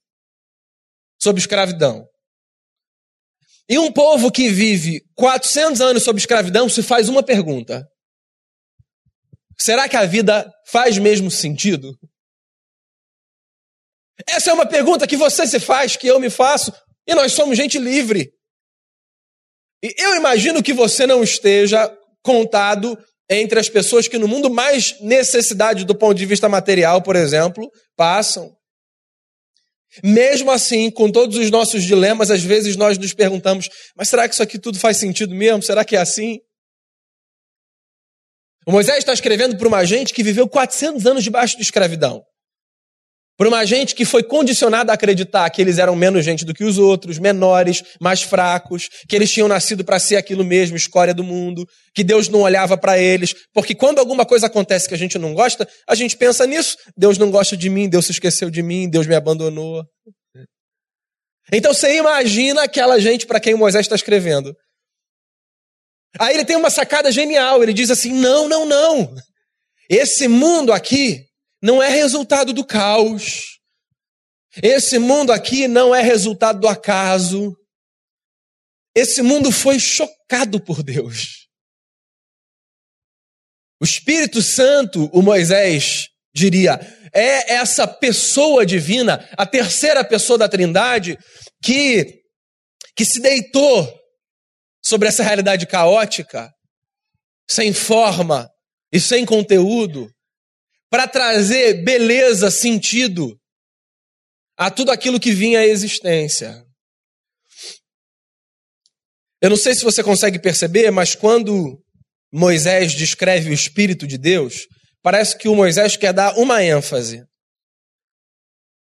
sob 1.21 1.39
escravidão. 1.39 2.07
E 3.69 3.79
um 3.79 3.93
povo 3.93 4.31
que 4.31 4.49
vive 4.49 5.05
400 5.15 5.81
anos 5.81 6.03
sob 6.03 6.19
escravidão 6.19 6.69
se 6.69 6.83
faz 6.83 7.09
uma 7.09 7.23
pergunta: 7.23 7.87
será 9.59 9.89
que 9.89 9.97
a 9.97 10.07
vida 10.07 10.51
faz 10.67 10.97
mesmo 10.99 11.31
sentido? 11.31 11.99
Essa 14.27 14.51
é 14.51 14.53
uma 14.53 14.67
pergunta 14.67 15.07
que 15.07 15.17
você 15.17 15.47
se 15.47 15.61
faz, 15.61 15.97
que 15.97 16.07
eu 16.07 16.19
me 16.19 16.31
faço, 16.31 16.73
e 17.07 17.15
nós 17.15 17.33
somos 17.33 17.57
gente 17.57 17.79
livre. 17.79 18.33
E 19.83 19.95
eu 19.97 20.17
imagino 20.17 20.63
que 20.63 20.73
você 20.73 21.07
não 21.07 21.23
esteja 21.23 21.89
contado 22.23 22.99
entre 23.29 23.59
as 23.59 23.69
pessoas 23.69 24.09
que 24.09 24.19
no 24.19 24.29
mundo 24.29 24.49
mais 24.49 24.99
necessidade 25.01 25.85
do 25.85 25.95
ponto 25.95 26.17
de 26.17 26.27
vista 26.27 26.49
material, 26.49 27.03
por 27.03 27.17
exemplo, 27.17 27.71
passam. 27.97 28.57
Mesmo 30.03 30.51
assim, 30.51 30.91
com 30.91 31.11
todos 31.11 31.37
os 31.37 31.51
nossos 31.51 31.83
dilemas, 31.83 32.31
às 32.31 32.43
vezes 32.43 32.77
nós 32.77 32.97
nos 32.99 33.13
perguntamos: 33.13 33.69
mas 33.97 34.09
será 34.09 34.29
que 34.29 34.35
isso 34.35 34.43
aqui 34.43 34.59
tudo 34.59 34.79
faz 34.79 34.97
sentido 34.97 35.35
mesmo? 35.35 35.63
Será 35.63 35.85
que 35.85 35.97
é 35.97 36.01
assim? 36.01 36.39
O 38.67 38.73
Moisés 38.73 38.99
está 38.99 39.15
escrevendo 39.15 39.57
para 39.57 39.67
uma 39.67 39.85
gente 39.85 40.13
que 40.13 40.23
viveu 40.23 40.47
400 40.47 41.07
anos 41.07 41.25
debaixo 41.25 41.57
de 41.57 41.63
escravidão. 41.63 42.23
Por 43.39 43.47
uma 43.47 43.65
gente 43.65 43.95
que 43.95 44.05
foi 44.05 44.25
condicionada 44.25 44.91
a 44.91 44.97
acreditar 44.97 45.49
que 45.51 45.63
eles 45.63 45.79
eram 45.79 45.95
menos 45.95 46.25
gente 46.25 46.45
do 46.45 46.53
que 46.53 46.65
os 46.65 46.77
outros, 46.77 47.21
menores, 47.21 47.85
mais 48.01 48.21
fracos, 48.21 48.89
que 49.09 49.15
eles 49.15 49.31
tinham 49.31 49.47
nascido 49.47 49.85
para 49.85 50.01
ser 50.01 50.17
aquilo 50.17 50.45
mesmo, 50.45 50.77
escória 50.77 51.15
do 51.15 51.23
mundo, 51.23 51.65
que 51.95 52.03
Deus 52.03 52.29
não 52.29 52.41
olhava 52.41 52.77
para 52.77 52.99
eles, 52.99 53.33
porque 53.55 53.77
quando 53.77 54.01
alguma 54.01 54.27
coisa 54.27 54.47
acontece 54.47 54.89
que 54.89 54.95
a 54.95 54.99
gente 54.99 55.17
não 55.19 55.35
gosta, 55.35 55.69
a 55.89 55.95
gente 55.95 56.17
pensa 56.17 56.45
nisso. 56.49 56.77
Deus 56.97 57.17
não 57.17 57.31
gosta 57.31 57.57
de 57.57 57.71
mim, 57.71 57.89
Deus 57.89 58.07
se 58.07 58.11
esqueceu 58.11 58.51
de 58.51 58.61
mim, 58.61 58.91
Deus 58.91 59.07
me 59.07 59.15
abandonou. 59.15 59.85
Então 61.53 61.73
você 61.73 61.97
imagina 61.97 62.65
aquela 62.65 62.99
gente 62.99 63.25
para 63.25 63.39
quem 63.39 63.55
Moisés 63.55 63.87
está 63.87 63.95
escrevendo. 63.95 64.53
Aí 66.19 66.35
ele 66.35 66.45
tem 66.45 66.57
uma 66.57 66.71
sacada 66.71 67.13
genial. 67.13 67.63
Ele 67.63 67.73
diz 67.73 67.89
assim: 67.89 68.13
não, 68.13 68.49
não, 68.49 68.67
não. 68.67 69.15
Esse 69.89 70.27
mundo 70.27 70.73
aqui 70.73 71.28
não 71.63 71.83
é 71.83 71.89
resultado 71.89 72.53
do 72.53 72.65
caos. 72.65 73.59
Esse 74.63 74.99
mundo 74.99 75.33
aqui 75.33 75.69
não 75.69 75.95
é 75.95 76.01
resultado 76.01 76.61
do 76.61 76.69
acaso. 76.69 77.57
Esse 78.95 79.23
mundo 79.23 79.53
foi 79.53 79.79
chocado 79.79 80.61
por 80.61 80.83
Deus. 80.83 81.49
O 83.81 83.85
Espírito 83.85 84.43
Santo, 84.43 85.09
o 85.13 85.23
Moisés 85.23 86.09
diria, 86.35 86.81
é 87.13 87.55
essa 87.55 87.87
pessoa 87.87 88.67
divina, 88.67 89.29
a 89.37 89.47
terceira 89.47 90.05
pessoa 90.05 90.39
da 90.39 90.49
Trindade, 90.49 91.17
que, 91.63 92.23
que 92.97 93.05
se 93.05 93.21
deitou 93.21 93.97
sobre 94.85 95.09
essa 95.09 95.23
realidade 95.23 95.67
caótica, 95.67 96.53
sem 97.49 97.73
forma 97.73 98.49
e 98.93 98.99
sem 98.99 99.25
conteúdo, 99.25 100.11
para 100.91 101.07
trazer 101.07 101.85
beleza, 101.85 102.51
sentido 102.51 103.39
a 104.57 104.71
tudo 104.71 104.91
aquilo 104.91 105.21
que 105.21 105.31
vinha 105.31 105.61
à 105.61 105.67
existência. 105.67 106.65
Eu 109.41 109.51
não 109.51 109.57
sei 109.57 109.75
se 109.75 109.85
você 109.85 110.03
consegue 110.03 110.41
perceber, 110.41 110.91
mas 110.91 111.15
quando 111.15 111.81
Moisés 112.33 112.93
descreve 112.93 113.51
o 113.51 113.55
Espírito 113.55 114.07
de 114.07 114.19
Deus, 114.19 114.67
parece 115.01 115.39
que 115.39 115.49
o 115.49 115.55
Moisés 115.55 115.97
quer 115.97 116.13
dar 116.13 116.37
uma 116.37 116.63
ênfase. 116.63 117.25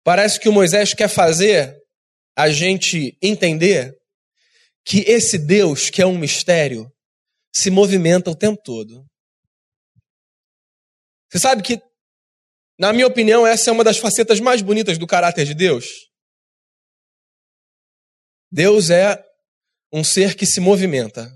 Parece 0.02 0.40
que 0.40 0.48
o 0.48 0.52
Moisés 0.52 0.94
quer 0.94 1.08
fazer 1.08 1.76
a 2.36 2.48
gente 2.48 3.16
entender 3.20 3.92
que 4.84 5.00
esse 5.00 5.36
Deus, 5.36 5.90
que 5.90 6.00
é 6.00 6.06
um 6.06 6.16
mistério, 6.16 6.90
se 7.52 7.70
movimenta 7.70 8.30
o 8.30 8.36
tempo 8.36 8.62
todo. 8.62 9.04
Você 11.28 11.40
sabe 11.40 11.62
que, 11.62 11.80
na 12.78 12.92
minha 12.92 13.06
opinião, 13.06 13.46
essa 13.46 13.70
é 13.70 13.72
uma 13.72 13.84
das 13.84 13.98
facetas 13.98 14.40
mais 14.40 14.60
bonitas 14.60 14.98
do 14.98 15.06
caráter 15.06 15.44
de 15.46 15.54
Deus. 15.54 15.86
Deus 18.50 18.90
é 18.90 19.22
um 19.92 20.04
ser 20.04 20.36
que 20.36 20.46
se 20.46 20.60
movimenta, 20.60 21.30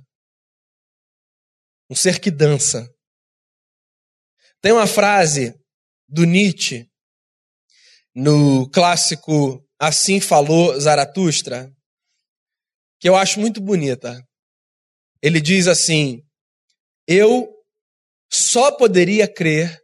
um 1.88 1.94
ser 1.94 2.20
que 2.20 2.30
dança. 2.30 2.88
Tem 4.60 4.72
uma 4.72 4.86
frase 4.86 5.54
do 6.08 6.24
Nietzsche 6.24 6.86
no 8.14 8.68
clássico 8.70 9.66
Assim 9.78 10.20
Falou 10.20 10.78
Zaratustra, 10.78 11.72
que 13.00 13.08
eu 13.08 13.16
acho 13.16 13.40
muito 13.40 13.62
bonita. 13.62 14.22
Ele 15.22 15.40
diz 15.40 15.66
assim: 15.66 16.22
Eu 17.06 17.50
só 18.30 18.76
poderia 18.76 19.26
crer 19.26 19.80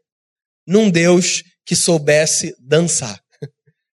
num 0.66 0.90
Deus 0.90 1.42
que 1.64 1.76
soubesse 1.76 2.54
dançar. 2.60 3.22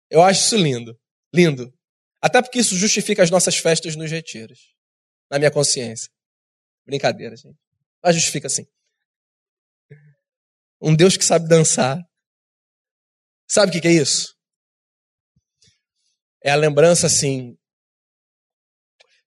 Eu 0.10 0.22
acho 0.22 0.46
isso 0.46 0.58
lindo, 0.58 0.98
lindo. 1.34 1.74
Até 2.22 2.42
porque 2.42 2.60
isso 2.60 2.76
justifica 2.76 3.24
as 3.24 3.30
nossas 3.30 3.58
festas 3.58 3.96
nos 3.96 4.12
retiros, 4.12 4.60
na 5.30 5.38
minha 5.38 5.52
consciência. 5.52 6.10
Brincadeira, 6.86 7.36
gente. 7.36 7.58
Mas 8.04 8.16
justifica 8.16 8.48
assim. 8.48 8.66
Um 10.82 10.96
Deus 10.96 11.18
que 11.18 11.26
sabe 11.26 11.48
dançar. 11.48 12.02
Sabe 13.50 13.78
o 13.78 13.82
que 13.82 13.88
é 13.88 13.92
isso? 13.92 14.36
É 16.44 16.52
a 16.52 16.56
lembrança, 16.56 17.08
assim, 17.08 17.58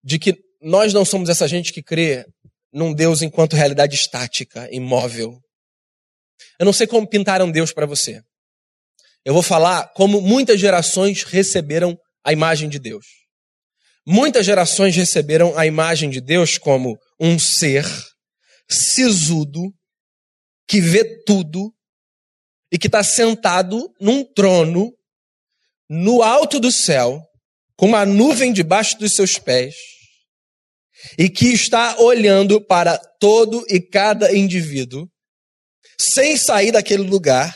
de 0.03 0.18
que 0.18 0.35
nós 0.61 0.92
não 0.92 1.05
somos 1.05 1.29
essa 1.29 1.48
gente 1.48 1.72
que 1.72 1.83
crê 1.83 2.24
num 2.72 2.94
Deus 2.94 3.22
enquanto 3.22 3.57
realidade 3.57 3.94
estática, 3.94 4.68
imóvel. 4.72 5.40
Eu 6.59 6.66
não 6.66 6.72
sei 6.72 6.87
como 6.87 7.09
pintaram 7.09 7.50
Deus 7.50 7.72
para 7.72 7.87
você. 7.87 8.22
Eu 9.24 9.35
vou 9.35 9.42
falar 9.42 9.92
como 9.94 10.20
muitas 10.20 10.59
gerações 10.59 11.22
receberam 11.22 11.98
a 12.24 12.33
imagem 12.33 12.68
de 12.68 12.79
Deus. 12.79 13.07
Muitas 14.07 14.46
gerações 14.46 14.96
receberam 14.96 15.57
a 15.59 15.66
imagem 15.66 16.09
de 16.11 16.20
Deus 16.20 16.59
como 16.59 16.98
um 17.20 17.38
ser 17.38 17.85
sisudo, 18.68 19.72
que 20.66 20.81
vê 20.81 21.22
tudo 21.24 21.72
e 22.72 22.79
que 22.79 22.87
está 22.87 23.03
sentado 23.03 23.92
num 24.00 24.24
trono 24.24 24.92
no 25.88 26.22
alto 26.22 26.61
do 26.61 26.70
céu, 26.70 27.20
com 27.76 27.87
uma 27.87 28.07
nuvem 28.07 28.53
debaixo 28.53 28.96
dos 28.98 29.14
seus 29.14 29.38
pés, 29.38 29.74
e 31.18 31.29
que 31.29 31.46
está 31.46 31.98
olhando 31.98 32.64
para 32.64 32.96
todo 33.18 33.64
e 33.68 33.81
cada 33.81 34.33
indivíduo, 34.37 35.09
sem 36.00 36.36
sair 36.36 36.72
daquele 36.72 37.02
lugar, 37.02 37.54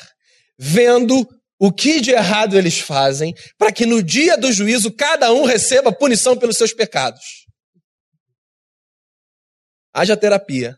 vendo 0.58 1.26
o 1.58 1.72
que 1.72 2.00
de 2.00 2.10
errado 2.10 2.58
eles 2.58 2.78
fazem, 2.78 3.34
para 3.56 3.72
que 3.72 3.86
no 3.86 4.02
dia 4.02 4.36
do 4.36 4.52
juízo 4.52 4.92
cada 4.94 5.32
um 5.32 5.44
receba 5.44 5.92
punição 5.92 6.36
pelos 6.38 6.56
seus 6.56 6.72
pecados. 6.72 7.46
Haja 9.92 10.16
terapia 10.16 10.76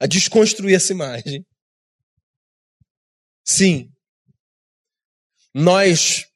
a 0.00 0.06
desconstruir 0.06 0.74
essa 0.74 0.92
imagem. 0.92 1.44
Sim, 3.44 3.90
nós 5.54 6.26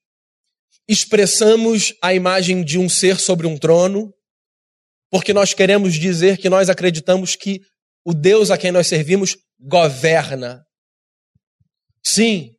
expressamos 0.88 1.94
a 2.02 2.14
imagem 2.14 2.64
de 2.64 2.78
um 2.78 2.88
ser 2.88 3.18
sobre 3.18 3.46
um 3.46 3.58
trono, 3.58 4.12
porque 5.10 5.32
nós 5.32 5.54
queremos 5.54 5.94
dizer 5.94 6.38
que 6.38 6.48
nós 6.48 6.68
acreditamos 6.68 7.34
que 7.34 7.60
o 8.04 8.14
Deus 8.14 8.50
a 8.50 8.58
quem 8.58 8.72
nós 8.72 8.86
servimos 8.86 9.36
governa. 9.60 10.64
Sim, 12.04 12.50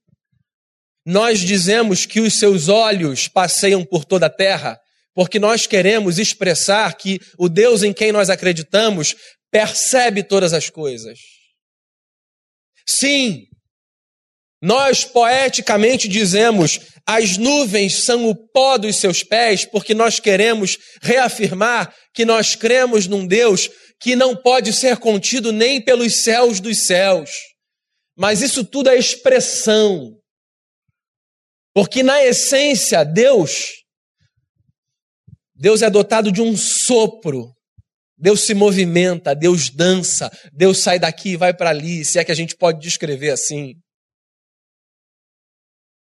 nós 1.06 1.40
dizemos 1.40 2.06
que 2.06 2.20
os 2.20 2.38
seus 2.38 2.68
olhos 2.68 3.28
passeiam 3.28 3.84
por 3.84 4.06
toda 4.06 4.28
a 4.28 4.30
terra, 4.30 4.80
porque 5.14 5.40
nós 5.40 5.66
queremos 5.66 6.20
expressar 6.20 6.96
que 6.96 7.20
o 7.38 7.50
Deus 7.50 7.84
em 7.84 7.94
quem 7.94 8.12
nós 8.12 8.30
acreditamos 8.30 9.16
percebe 9.52 10.24
todas 10.24 10.54
as 10.54 10.70
coisas. 10.70 11.20
Sim, 12.88 13.46
nós 14.62 15.06
poeticamente 15.06 16.08
dizemos: 16.08 16.80
as 17.06 17.38
nuvens 17.38 18.04
são 18.04 18.28
o 18.28 18.36
pó 18.36 18.78
dos 18.78 18.98
seus 18.98 19.24
pés, 19.24 19.66
porque 19.66 19.94
nós 19.94 20.20
queremos 20.20 20.78
reafirmar 21.02 21.94
que 22.14 22.26
nós 22.26 22.56
cremos 22.56 23.08
num 23.08 23.26
Deus 23.26 23.70
que 24.00 24.16
não 24.16 24.36
pode 24.36 24.72
ser 24.74 24.98
contido 24.98 25.52
nem 25.52 25.84
pelos 25.84 26.24
céus 26.24 26.60
dos 26.60 26.86
céus. 26.86 27.30
Mas 28.18 28.42
isso 28.42 28.64
tudo 28.64 28.90
é 28.90 28.98
expressão. 28.98 30.18
Porque 31.74 32.02
na 32.02 32.24
essência, 32.24 33.04
Deus, 33.04 33.84
Deus 35.56 35.82
é 35.82 35.90
dotado 35.90 36.32
de 36.32 36.42
um 36.42 36.56
sopro. 36.56 37.54
Deus 38.18 38.42
se 38.42 38.54
movimenta, 38.54 39.34
Deus 39.34 39.70
dança, 39.70 40.30
Deus 40.52 40.80
sai 40.80 41.00
daqui 41.00 41.30
e 41.30 41.38
vai 41.38 41.54
para 41.54 41.70
ali, 41.70 42.04
se 42.04 42.20
é 42.20 42.26
que 42.26 42.32
a 42.34 42.36
gente 42.36 42.56
pode 42.56 42.82
descrever 42.82 43.32
assim. 43.32 43.76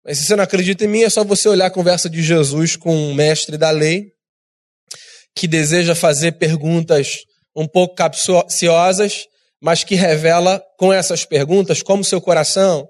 Mas 0.02 0.16
se 0.18 0.24
você 0.24 0.34
não 0.34 0.44
acredita 0.44 0.84
em 0.84 0.88
mim, 0.88 1.02
é 1.02 1.10
só 1.10 1.22
você 1.22 1.46
olhar 1.46 1.66
a 1.66 1.70
conversa 1.70 2.08
de 2.08 2.22
Jesus 2.22 2.74
com 2.74 2.96
um 2.96 3.12
mestre 3.12 3.58
da 3.58 3.70
lei, 3.70 4.12
que 5.36 5.46
deseja 5.46 5.94
fazer 5.94 6.38
perguntas 6.38 7.18
um 7.54 7.66
pouco 7.66 7.94
capciosas, 7.94 9.26
mas 9.60 9.84
que 9.84 9.94
revela 9.94 10.62
com 10.78 10.92
essas 10.92 11.24
perguntas 11.24 11.82
como 11.82 12.04
seu 12.04 12.20
coração 12.20 12.88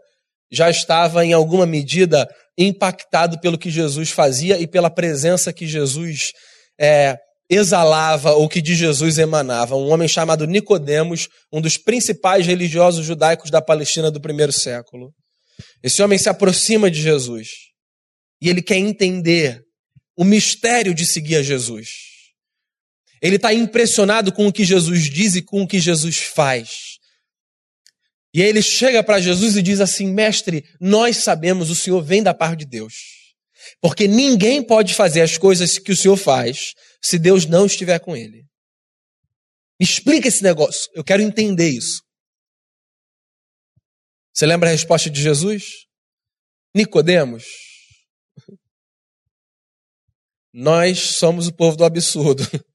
já 0.51 0.69
estava 0.69 1.25
em 1.25 1.33
alguma 1.33 1.65
medida 1.65 2.29
impactado 2.59 3.41
pelo 3.41 3.59
que 3.59 3.71
Jesus 3.71 4.11
fazia 4.11 4.59
e 4.59 4.67
pela 4.67 4.91
presença 4.91 5.53
que 5.53 5.67
Jesus 5.67 6.33
é, 6.79 7.17
exalava 7.49 8.33
ou 8.33 8.49
que 8.49 8.61
de 8.61 8.75
Jesus 8.75 9.19
emanava. 9.19 9.77
Um 9.77 9.91
homem 9.91 10.09
chamado 10.09 10.47
Nicodemos, 10.47 11.29
um 11.53 11.61
dos 11.61 11.77
principais 11.77 12.47
religiosos 12.47 13.07
judaicos 13.07 13.51
da 13.51 13.63
Palestina 13.63 14.11
do 14.11 14.21
primeiro 14.21 14.53
século. 14.53 15.13
Esse 15.83 16.03
homem 16.03 16.19
se 16.19 16.29
aproxima 16.29 16.91
de 16.91 17.01
Jesus 17.01 17.49
e 18.43 18.49
ele 18.49 18.63
quer 18.63 18.77
entender 18.77 19.63
o 20.17 20.25
mistério 20.25 20.93
de 20.93 21.07
seguir 21.07 21.37
a 21.37 21.43
Jesus. 21.43 22.10
Ele 23.21 23.37
está 23.37 23.53
impressionado 23.53 24.33
com 24.33 24.47
o 24.47 24.53
que 24.53 24.65
Jesus 24.65 25.11
diz 25.11 25.35
e 25.35 25.43
com 25.43 25.63
o 25.63 25.69
que 25.69 25.79
Jesus 25.79 26.19
faz. 26.19 26.99
E 28.33 28.43
aí 28.43 28.49
ele 28.49 28.63
chega 28.63 29.03
para 29.03 29.21
Jesus 29.21 29.57
e 29.57 29.63
diz 29.63 29.81
assim: 29.81 30.13
Mestre, 30.13 30.65
nós 30.81 31.19
sabemos 31.19 31.71
o 31.71 31.75
Senhor 31.75 32.03
vem 32.03 32.23
da 32.23 32.33
parte 32.33 32.61
de 32.61 32.67
Deus. 32.67 32.95
Porque 33.81 34.09
ninguém 34.09 34.63
pode 34.63 34.95
fazer 34.95 35.21
as 35.21 35.37
coisas 35.37 35.79
que 35.79 35.93
o 35.93 35.97
Senhor 35.97 36.17
faz 36.17 36.75
se 37.03 37.19
Deus 37.19 37.47
não 37.47 37.67
estiver 37.67 37.99
com 37.99 38.17
ele. 38.17 38.45
explica 39.79 40.29
esse 40.29 40.43
negócio. 40.43 40.91
Eu 40.95 41.05
quero 41.05 41.23
entender 41.23 41.69
isso. 41.69 42.03
Você 44.33 44.47
lembra 44.47 44.69
a 44.69 44.73
resposta 44.73 45.11
de 45.11 45.21
Jesus? 45.21 45.65
Nicodemos, 46.75 47.45
Nós 50.53 50.99
somos 50.99 51.47
o 51.47 51.53
povo 51.53 51.77
do 51.77 51.85
absurdo. 51.85 52.43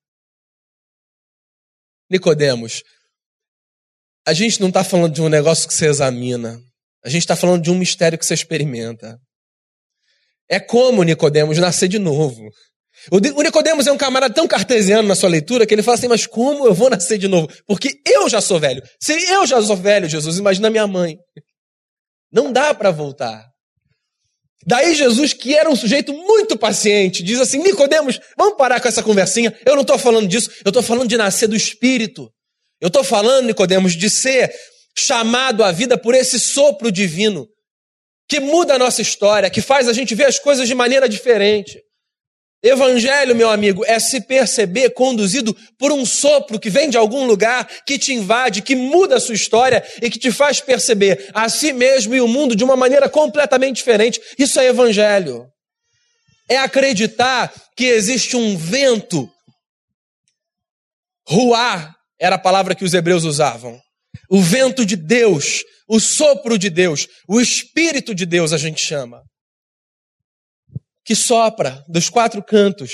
Nicodemos, 2.09 2.83
a 4.27 4.33
gente 4.33 4.59
não 4.59 4.69
está 4.69 4.83
falando 4.83 5.13
de 5.13 5.21
um 5.21 5.29
negócio 5.29 5.67
que 5.67 5.73
você 5.73 5.87
examina. 5.87 6.59
A 7.03 7.09
gente 7.09 7.21
está 7.21 7.35
falando 7.35 7.61
de 7.61 7.69
um 7.69 7.75
mistério 7.75 8.17
que 8.17 8.25
você 8.25 8.33
experimenta. 8.33 9.19
É 10.49 10.59
como, 10.59 11.03
Nicodemos, 11.03 11.57
nascer 11.57 11.87
de 11.87 11.99
novo. 11.99 12.49
O 13.11 13.19
Nicodemos 13.19 13.85
é 13.85 13.91
um 13.91 13.97
camarada 13.97 14.33
tão 14.33 14.47
cartesiano 14.47 15.07
na 15.07 15.15
sua 15.15 15.29
leitura 15.29 15.65
que 15.65 15.73
ele 15.73 15.83
fala 15.83 15.97
assim: 15.97 16.07
Mas 16.07 16.25
como 16.25 16.65
eu 16.65 16.73
vou 16.73 16.89
nascer 16.89 17.17
de 17.17 17.27
novo? 17.27 17.47
Porque 17.67 17.99
eu 18.05 18.27
já 18.29 18.41
sou 18.41 18.59
velho. 18.59 18.81
Se 18.99 19.13
eu 19.31 19.45
já 19.45 19.61
sou 19.61 19.75
velho, 19.75 20.09
Jesus, 20.09 20.37
imagina 20.37 20.69
minha 20.69 20.87
mãe. 20.87 21.17
Não 22.31 22.51
dá 22.51 22.73
para 22.73 22.91
voltar. 22.91 23.45
Daí 24.65 24.95
Jesus, 24.95 25.33
que 25.33 25.55
era 25.55 25.69
um 25.69 25.75
sujeito 25.75 26.13
muito 26.13 26.57
paciente, 26.57 27.23
diz 27.23 27.39
assim: 27.39 27.61
Nicodemos, 27.61 28.19
vamos 28.37 28.57
parar 28.57 28.79
com 28.79 28.87
essa 28.87 29.03
conversinha. 29.03 29.55
Eu 29.65 29.75
não 29.75 29.81
estou 29.81 29.97
falando 29.97 30.27
disso, 30.27 30.49
eu 30.63 30.69
estou 30.69 30.83
falando 30.83 31.07
de 31.07 31.17
nascer 31.17 31.47
do 31.47 31.55
Espírito. 31.55 32.29
Eu 32.81 32.87
estou 32.87 33.03
falando, 33.03 33.47
Nicodemos, 33.47 33.95
de 33.95 34.09
ser 34.09 34.53
chamado 34.97 35.63
à 35.63 35.71
vida 35.71 35.97
por 35.97 36.13
esse 36.13 36.39
sopro 36.39 36.91
divino 36.91 37.47
que 38.27 38.39
muda 38.39 38.75
a 38.75 38.79
nossa 38.79 39.01
história, 39.01 39.49
que 39.49 39.61
faz 39.61 39.87
a 39.87 39.93
gente 39.93 40.15
ver 40.15 40.25
as 40.25 40.39
coisas 40.39 40.67
de 40.67 40.73
maneira 40.73 41.07
diferente. 41.07 41.79
Evangelho, 42.67 43.35
meu 43.35 43.47
amigo, 43.47 43.85
é 43.85 43.99
se 43.99 44.19
perceber 44.19 44.89
conduzido 44.89 45.55
por 45.77 45.91
um 45.91 46.03
sopro 46.03 46.59
que 46.59 46.67
vem 46.67 46.89
de 46.89 46.97
algum 46.97 47.27
lugar, 47.27 47.69
que 47.85 47.99
te 47.99 48.11
invade, 48.11 48.63
que 48.63 48.75
muda 48.75 49.17
a 49.17 49.19
sua 49.19 49.35
história 49.35 49.85
e 50.01 50.09
que 50.09 50.17
te 50.17 50.31
faz 50.31 50.59
perceber 50.61 51.29
a 51.31 51.47
si 51.47 51.71
mesmo 51.71 52.15
e 52.15 52.21
o 52.21 52.27
mundo 52.27 52.55
de 52.55 52.63
uma 52.63 52.75
maneira 52.75 53.07
completamente 53.07 53.75
diferente. 53.75 54.19
Isso 54.39 54.59
é 54.59 54.65
evangelho. 54.65 55.45
É 56.49 56.57
acreditar 56.57 57.53
que 57.77 57.85
existe 57.85 58.35
um 58.35 58.57
vento. 58.57 59.29
Ruar 61.27 61.95
era 62.19 62.33
a 62.33 62.39
palavra 62.39 62.73
que 62.73 62.83
os 62.83 62.95
hebreus 62.95 63.25
usavam. 63.25 63.79
O 64.27 64.41
vento 64.41 64.83
de 64.83 64.95
Deus, 64.95 65.63
o 65.87 65.99
sopro 65.99 66.57
de 66.57 66.71
Deus, 66.71 67.07
o 67.29 67.39
Espírito 67.39 68.15
de 68.15 68.25
Deus 68.25 68.53
a 68.53 68.57
gente 68.57 68.83
chama 68.83 69.21
que 71.05 71.15
sopra 71.15 71.85
dos 71.87 72.09
quatro 72.09 72.43
cantos. 72.43 72.91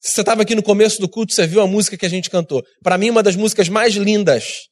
Se 0.00 0.12
você 0.12 0.20
estava 0.20 0.42
aqui 0.42 0.54
no 0.54 0.62
começo 0.62 1.00
do 1.00 1.08
culto, 1.08 1.32
você 1.32 1.46
viu 1.46 1.62
a 1.62 1.66
música 1.66 1.96
que 1.96 2.06
a 2.06 2.10
gente 2.10 2.30
cantou. 2.30 2.62
Para 2.82 2.98
mim, 2.98 3.10
uma 3.10 3.22
das 3.22 3.34
músicas 3.34 3.68
mais 3.68 3.94
lindas 3.94 4.68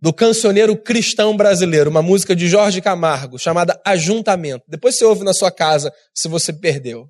do 0.00 0.12
cancioneiro 0.12 0.80
cristão 0.80 1.36
brasileiro, 1.36 1.90
uma 1.90 2.02
música 2.02 2.34
de 2.34 2.48
Jorge 2.48 2.80
Camargo, 2.80 3.38
chamada 3.38 3.80
Ajuntamento. 3.84 4.64
Depois 4.68 4.96
você 4.96 5.04
ouve 5.04 5.24
na 5.24 5.34
sua 5.34 5.50
casa, 5.50 5.92
se 6.14 6.28
você 6.28 6.52
perdeu. 6.52 7.08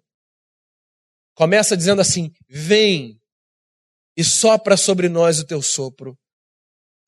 Começa 1.34 1.76
dizendo 1.76 2.00
assim: 2.00 2.30
Vem 2.48 3.20
e 4.16 4.24
sopra 4.24 4.76
sobre 4.76 5.08
nós 5.08 5.38
o 5.38 5.46
teu 5.46 5.60
sopro. 5.60 6.16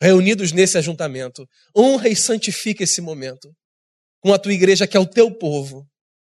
Reunidos 0.00 0.52
nesse 0.52 0.76
ajuntamento, 0.78 1.44
honra 1.76 2.08
e 2.08 2.14
santifica 2.14 2.84
esse 2.84 3.00
momento 3.00 3.50
com 4.20 4.32
a 4.32 4.38
tua 4.38 4.52
igreja, 4.52 4.86
que 4.86 4.96
é 4.96 5.00
o 5.00 5.06
teu 5.06 5.36
povo. 5.36 5.86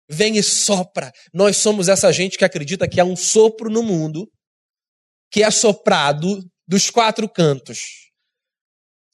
Vem 0.10 0.38
e 0.38 0.44
sopra. 0.44 1.12
Nós 1.34 1.58
somos 1.58 1.88
essa 1.88 2.12
gente 2.12 2.38
que 2.38 2.46
acredita 2.46 2.88
que 2.88 3.00
há 3.00 3.06
um 3.06 3.16
sopro 3.16 3.70
no 3.70 3.84
mundo 3.84 4.30
que 5.32 5.44
é 5.44 5.52
soprado 5.52 6.40
dos 6.68 6.90
quatro 6.90 7.28
cantos. 7.28 7.80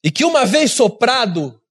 E 0.04 0.12
que 0.12 0.26
uma 0.26 0.46
vez 0.46 0.72
soprado, 0.72 1.62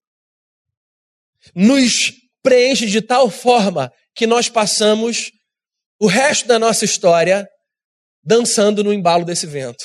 nos 1.55 2.13
preenche 2.43 2.87
de 2.87 3.01
tal 3.03 3.31
forma 3.31 3.93
que 4.15 4.27
nós 4.27 4.49
passamos 4.49 5.31
o 6.01 6.07
resto 6.07 6.47
da 6.47 6.59
nossa 6.59 6.85
história 6.85 7.47
dançando 8.23 8.85
no 8.85 8.93
embalo 8.93 9.25
desse 9.25 9.47
vento. 9.47 9.85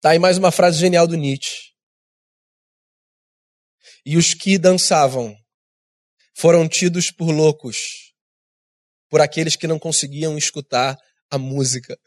Tá 0.00 0.10
aí 0.10 0.18
mais 0.18 0.38
uma 0.38 0.50
frase 0.50 0.78
genial 0.78 1.06
do 1.06 1.16
Nietzsche. 1.16 1.69
E 4.04 4.16
os 4.16 4.34
que 4.34 4.58
dançavam 4.58 5.34
foram 6.34 6.68
tidos 6.68 7.10
por 7.10 7.30
loucos, 7.30 7.76
por 9.08 9.20
aqueles 9.20 9.56
que 9.56 9.66
não 9.66 9.78
conseguiam 9.78 10.38
escutar 10.38 10.96
a 11.30 11.38
música. 11.38 11.98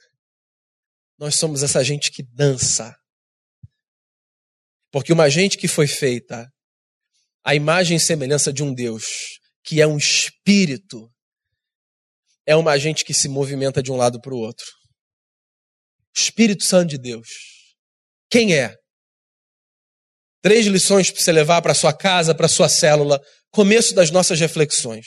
Nós 1.17 1.35
somos 1.35 1.63
essa 1.63 1.83
gente 1.83 2.11
que 2.11 2.23
dança. 2.23 2.95
Porque 4.91 5.13
uma 5.13 5.29
gente 5.29 5.57
que 5.57 5.67
foi 5.67 5.87
feita 5.87 6.47
a 7.43 7.53
imagem 7.53 7.97
e 7.97 7.99
semelhança 7.99 8.53
de 8.53 8.63
um 8.63 8.73
Deus, 8.73 9.05
que 9.63 9.81
é 9.81 9.87
um 9.87 9.97
espírito, 9.97 11.11
é 12.45 12.55
uma 12.55 12.77
gente 12.77 13.03
que 13.03 13.13
se 13.13 13.27
movimenta 13.27 13.81
de 13.81 13.91
um 13.91 13.95
lado 13.95 14.19
para 14.21 14.33
o 14.33 14.37
outro. 14.37 14.65
Espírito 16.15 16.63
Santo 16.63 16.91
de 16.91 16.97
Deus. 16.97 17.27
Quem 18.29 18.55
é? 18.55 18.75
Três 20.43 20.65
lições 20.65 21.09
para 21.09 21.21
você 21.21 21.31
levar 21.31 21.61
para 21.61 21.73
sua 21.73 21.93
casa, 21.93 22.35
para 22.35 22.49
sua 22.49 22.67
célula, 22.67 23.21
começo 23.49 23.95
das 23.95 24.11
nossas 24.11 24.37
reflexões. 24.41 25.05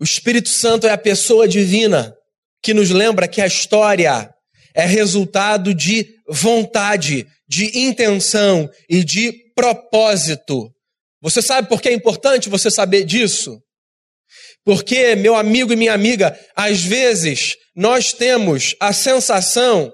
O 0.00 0.04
Espírito 0.04 0.48
Santo 0.48 0.86
é 0.86 0.90
a 0.90 0.96
pessoa 0.96 1.46
divina 1.46 2.16
que 2.62 2.72
nos 2.72 2.88
lembra 2.88 3.28
que 3.28 3.42
a 3.42 3.46
história 3.46 4.34
é 4.74 4.86
resultado 4.86 5.74
de 5.74 6.16
vontade, 6.26 7.26
de 7.46 7.78
intenção 7.78 8.70
e 8.88 9.04
de 9.04 9.32
propósito. 9.54 10.72
Você 11.20 11.42
sabe 11.42 11.68
por 11.68 11.82
que 11.82 11.90
é 11.90 11.92
importante 11.92 12.48
você 12.48 12.70
saber 12.70 13.04
disso? 13.04 13.60
Porque, 14.64 15.14
meu 15.14 15.34
amigo 15.34 15.74
e 15.74 15.76
minha 15.76 15.92
amiga, 15.92 16.38
às 16.56 16.80
vezes 16.80 17.54
nós 17.76 18.14
temos 18.14 18.74
a 18.80 18.94
sensação, 18.94 19.92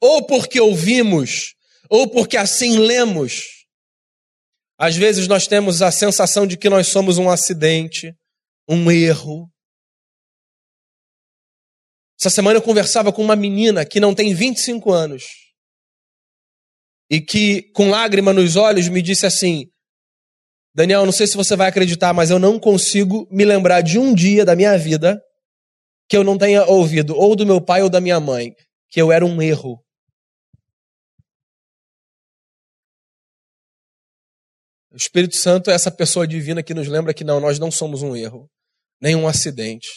ou 0.00 0.24
porque 0.26 0.60
ouvimos, 0.60 1.54
ou 1.92 2.08
porque 2.08 2.38
assim 2.38 2.78
lemos. 2.78 3.66
Às 4.78 4.96
vezes 4.96 5.28
nós 5.28 5.46
temos 5.46 5.82
a 5.82 5.92
sensação 5.92 6.46
de 6.46 6.56
que 6.56 6.70
nós 6.70 6.88
somos 6.88 7.18
um 7.18 7.28
acidente, 7.28 8.14
um 8.66 8.90
erro. 8.90 9.46
Essa 12.18 12.30
semana 12.30 12.56
eu 12.56 12.62
conversava 12.62 13.12
com 13.12 13.22
uma 13.22 13.36
menina 13.36 13.84
que 13.84 14.00
não 14.00 14.14
tem 14.14 14.32
25 14.32 14.90
anos 14.90 15.24
e 17.10 17.20
que, 17.20 17.70
com 17.74 17.90
lágrima 17.90 18.32
nos 18.32 18.56
olhos, 18.56 18.88
me 18.88 19.02
disse 19.02 19.26
assim: 19.26 19.66
Daniel, 20.74 21.04
não 21.04 21.12
sei 21.12 21.26
se 21.26 21.36
você 21.36 21.54
vai 21.56 21.68
acreditar, 21.68 22.14
mas 22.14 22.30
eu 22.30 22.38
não 22.38 22.58
consigo 22.58 23.28
me 23.30 23.44
lembrar 23.44 23.82
de 23.82 23.98
um 23.98 24.14
dia 24.14 24.46
da 24.46 24.56
minha 24.56 24.78
vida 24.78 25.20
que 26.08 26.16
eu 26.16 26.24
não 26.24 26.38
tenha 26.38 26.64
ouvido, 26.64 27.14
ou 27.14 27.36
do 27.36 27.44
meu 27.44 27.60
pai 27.60 27.82
ou 27.82 27.90
da 27.90 28.00
minha 28.00 28.18
mãe, 28.18 28.54
que 28.88 29.00
eu 29.00 29.12
era 29.12 29.26
um 29.26 29.42
erro. 29.42 29.78
O 34.92 34.96
Espírito 34.96 35.36
Santo 35.36 35.70
é 35.70 35.74
essa 35.74 35.90
pessoa 35.90 36.26
divina 36.26 36.62
que 36.62 36.74
nos 36.74 36.86
lembra 36.86 37.14
que 37.14 37.24
não, 37.24 37.40
nós 37.40 37.58
não 37.58 37.70
somos 37.70 38.02
um 38.02 38.14
erro, 38.14 38.50
nem 39.00 39.16
um 39.16 39.26
acidente. 39.26 39.88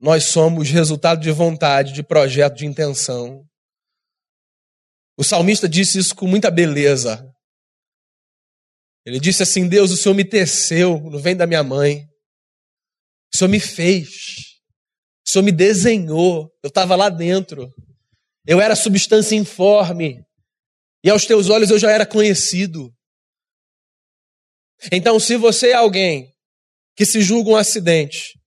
Nós 0.00 0.24
somos 0.24 0.68
resultado 0.68 1.20
de 1.20 1.30
vontade, 1.30 1.92
de 1.92 2.02
projeto, 2.02 2.56
de 2.56 2.66
intenção. 2.66 3.44
O 5.16 5.22
salmista 5.22 5.68
disse 5.68 5.98
isso 5.98 6.12
com 6.12 6.26
muita 6.26 6.50
beleza. 6.50 7.24
Ele 9.06 9.20
disse 9.20 9.44
assim: 9.44 9.68
Deus, 9.68 9.92
o 9.92 9.96
Senhor 9.96 10.14
me 10.14 10.24
teceu 10.24 10.98
no 10.98 11.20
vem 11.20 11.36
da 11.36 11.46
minha 11.46 11.62
mãe. 11.62 12.04
O 13.32 13.36
Senhor 13.36 13.48
me 13.48 13.60
fez. 13.60 14.08
O 15.24 15.30
Senhor 15.30 15.44
me 15.44 15.52
desenhou. 15.52 16.50
Eu 16.64 16.68
estava 16.68 16.96
lá 16.96 17.08
dentro. 17.08 17.72
Eu 18.44 18.60
era 18.60 18.74
substância 18.74 19.36
informe. 19.36 20.20
E 21.04 21.10
aos 21.10 21.26
teus 21.26 21.48
olhos 21.48 21.70
eu 21.70 21.78
já 21.78 21.92
era 21.92 22.04
conhecido. 22.04 22.92
Então, 24.92 25.18
se 25.18 25.36
você 25.36 25.70
é 25.70 25.74
alguém 25.74 26.34
que 26.96 27.04
se 27.04 27.20
julga 27.22 27.50
um 27.50 27.56
acidente, 27.56 28.38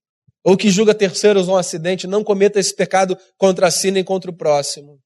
ou 0.43 0.55
que 0.55 0.69
julga 0.69 0.95
terceiros 0.95 1.47
um 1.47 1.55
acidente, 1.55 2.07
não 2.07 2.23
cometa 2.23 2.59
esse 2.59 2.73
pecado 2.75 3.17
contra 3.37 3.69
si 3.69 3.91
nem 3.91 4.03
contra 4.03 4.31
o 4.31 4.35
próximo. 4.35 4.97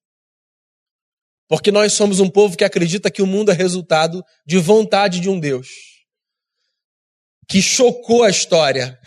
Porque 1.48 1.72
nós 1.72 1.94
somos 1.94 2.20
um 2.20 2.30
povo 2.30 2.56
que 2.56 2.64
acredita 2.64 3.10
que 3.10 3.22
o 3.22 3.28
mundo 3.28 3.52
é 3.52 3.54
resultado 3.54 4.24
de 4.46 4.58
vontade 4.58 5.20
de 5.20 5.30
um 5.30 5.40
Deus 5.40 5.68
que 7.52 7.62
chocou 7.62 8.24
a 8.24 8.30
história 8.30 8.98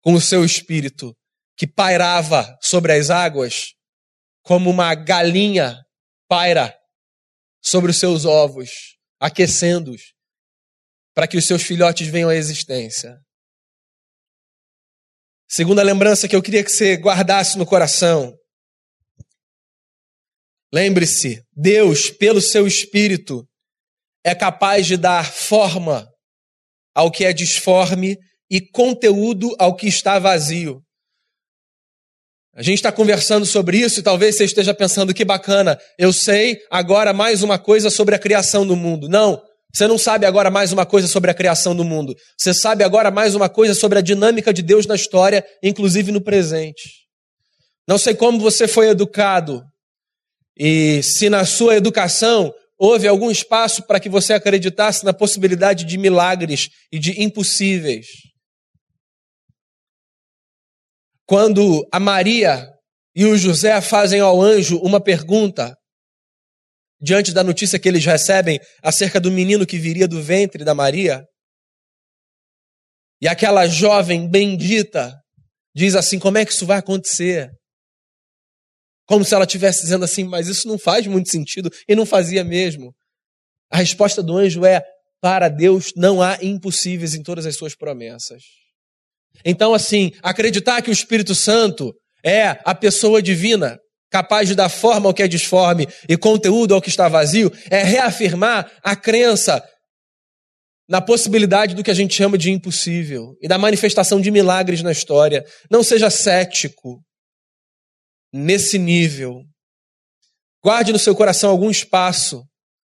com 0.00 0.14
o 0.14 0.20
seu 0.20 0.44
espírito, 0.46 1.14
que 1.54 1.66
pairava 1.66 2.56
sobre 2.62 2.92
as 2.94 3.10
águas 3.10 3.74
como 4.42 4.70
uma 4.70 4.94
galinha 4.94 5.84
paira 6.26 6.74
sobre 7.60 7.90
os 7.90 7.98
seus 7.98 8.24
ovos, 8.24 8.96
aquecendo-os 9.20 10.14
para 11.14 11.26
que 11.26 11.36
os 11.36 11.46
seus 11.46 11.62
filhotes 11.62 12.08
venham 12.08 12.28
à 12.28 12.34
existência. 12.34 13.16
Segunda 15.48 15.82
lembrança 15.82 16.26
que 16.26 16.34
eu 16.34 16.42
queria 16.42 16.64
que 16.64 16.70
você 16.70 16.96
guardasse 16.96 17.58
no 17.58 17.66
coração. 17.66 18.34
Lembre-se, 20.72 21.42
Deus, 21.54 22.08
pelo 22.08 22.40
seu 22.40 22.66
Espírito, 22.66 23.46
é 24.24 24.34
capaz 24.34 24.86
de 24.86 24.96
dar 24.96 25.30
forma 25.30 26.08
ao 26.94 27.10
que 27.10 27.24
é 27.24 27.32
disforme 27.32 28.16
e 28.50 28.60
conteúdo 28.60 29.54
ao 29.58 29.76
que 29.76 29.86
está 29.86 30.18
vazio. 30.18 30.82
A 32.54 32.62
gente 32.62 32.76
está 32.76 32.92
conversando 32.92 33.46
sobre 33.46 33.78
isso 33.78 34.00
e 34.00 34.02
talvez 34.02 34.36
você 34.36 34.44
esteja 34.44 34.74
pensando 34.74 35.14
que 35.14 35.24
bacana, 35.24 35.78
eu 35.98 36.12
sei 36.12 36.58
agora 36.70 37.12
mais 37.12 37.42
uma 37.42 37.58
coisa 37.58 37.88
sobre 37.88 38.14
a 38.14 38.18
criação 38.18 38.66
do 38.66 38.76
mundo. 38.76 39.08
Não, 39.08 39.42
você 39.72 39.86
não 39.86 39.96
sabe 39.96 40.26
agora 40.26 40.50
mais 40.50 40.70
uma 40.70 40.84
coisa 40.84 41.08
sobre 41.08 41.30
a 41.30 41.34
criação 41.34 41.74
do 41.74 41.82
mundo. 41.82 42.14
Você 42.36 42.52
sabe 42.52 42.84
agora 42.84 43.10
mais 43.10 43.34
uma 43.34 43.48
coisa 43.48 43.74
sobre 43.74 43.98
a 43.98 44.02
dinâmica 44.02 44.52
de 44.52 44.60
Deus 44.60 44.84
na 44.84 44.94
história, 44.94 45.44
inclusive 45.62 46.12
no 46.12 46.20
presente. 46.20 47.06
Não 47.88 47.96
sei 47.96 48.14
como 48.14 48.38
você 48.38 48.68
foi 48.68 48.90
educado 48.90 49.64
e 50.58 51.02
se 51.02 51.30
na 51.30 51.46
sua 51.46 51.76
educação 51.76 52.54
houve 52.78 53.08
algum 53.08 53.30
espaço 53.30 53.82
para 53.84 53.98
que 53.98 54.10
você 54.10 54.34
acreditasse 54.34 55.04
na 55.04 55.14
possibilidade 55.14 55.84
de 55.84 55.96
milagres 55.96 56.68
e 56.90 56.98
de 56.98 57.22
impossíveis. 57.22 58.06
Quando 61.24 61.86
a 61.90 61.98
Maria 61.98 62.68
e 63.14 63.24
o 63.24 63.38
José 63.38 63.80
fazem 63.80 64.20
ao 64.20 64.42
anjo 64.42 64.78
uma 64.78 65.00
pergunta, 65.00 65.74
diante 67.02 67.32
da 67.32 67.42
notícia 67.42 67.78
que 67.78 67.88
eles 67.88 68.04
recebem 68.04 68.60
acerca 68.82 69.18
do 69.18 69.30
menino 69.30 69.66
que 69.66 69.78
viria 69.78 70.06
do 70.06 70.22
ventre 70.22 70.64
da 70.64 70.74
Maria, 70.74 71.24
e 73.20 73.28
aquela 73.28 73.66
jovem 73.66 74.28
bendita 74.28 75.14
diz 75.74 75.94
assim: 75.94 76.18
como 76.18 76.38
é 76.38 76.44
que 76.44 76.52
isso 76.52 76.66
vai 76.66 76.78
acontecer? 76.78 77.50
Como 79.06 79.24
se 79.24 79.34
ela 79.34 79.44
estivesse 79.44 79.82
dizendo 79.82 80.04
assim, 80.04 80.24
mas 80.24 80.48
isso 80.48 80.66
não 80.66 80.78
faz 80.78 81.06
muito 81.06 81.30
sentido, 81.30 81.70
e 81.88 81.94
não 81.94 82.06
fazia 82.06 82.44
mesmo. 82.44 82.92
A 83.70 83.78
resposta 83.78 84.22
do 84.22 84.36
anjo 84.36 84.64
é: 84.64 84.82
para 85.20 85.48
Deus 85.48 85.92
não 85.96 86.20
há 86.22 86.38
impossíveis 86.42 87.14
em 87.14 87.22
todas 87.22 87.46
as 87.46 87.56
suas 87.56 87.76
promessas. 87.76 88.42
Então, 89.44 89.72
assim, 89.72 90.10
acreditar 90.22 90.82
que 90.82 90.90
o 90.90 90.92
Espírito 90.92 91.34
Santo 91.34 91.92
é 92.24 92.60
a 92.64 92.74
pessoa 92.74 93.22
divina, 93.22 93.78
capaz 94.12 94.46
de 94.46 94.54
dar 94.54 94.68
forma 94.68 95.08
ao 95.08 95.14
que 95.14 95.22
é 95.22 95.26
disforme 95.26 95.88
e 96.06 96.18
conteúdo 96.18 96.74
ao 96.74 96.82
que 96.82 96.90
está 96.90 97.08
vazio, 97.08 97.50
é 97.70 97.82
reafirmar 97.82 98.70
a 98.84 98.94
crença 98.94 99.66
na 100.86 101.00
possibilidade 101.00 101.74
do 101.74 101.82
que 101.82 101.90
a 101.90 101.94
gente 101.94 102.14
chama 102.14 102.36
de 102.36 102.50
impossível 102.50 103.34
e 103.40 103.48
da 103.48 103.56
manifestação 103.56 104.20
de 104.20 104.30
milagres 104.30 104.82
na 104.82 104.92
história. 104.92 105.42
Não 105.70 105.82
seja 105.82 106.10
cético 106.10 107.02
nesse 108.30 108.78
nível. 108.78 109.42
Guarde 110.62 110.92
no 110.92 110.98
seu 110.98 111.16
coração 111.16 111.48
algum 111.50 111.70
espaço 111.70 112.44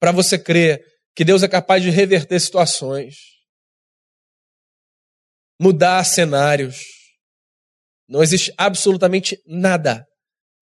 para 0.00 0.12
você 0.12 0.38
crer 0.38 0.82
que 1.14 1.24
Deus 1.24 1.42
é 1.42 1.48
capaz 1.48 1.82
de 1.82 1.90
reverter 1.90 2.40
situações 2.40 3.14
mudar 5.60 6.02
cenários. 6.04 6.80
Não 8.08 8.22
existe 8.22 8.52
absolutamente 8.58 9.38
nada 9.46 10.04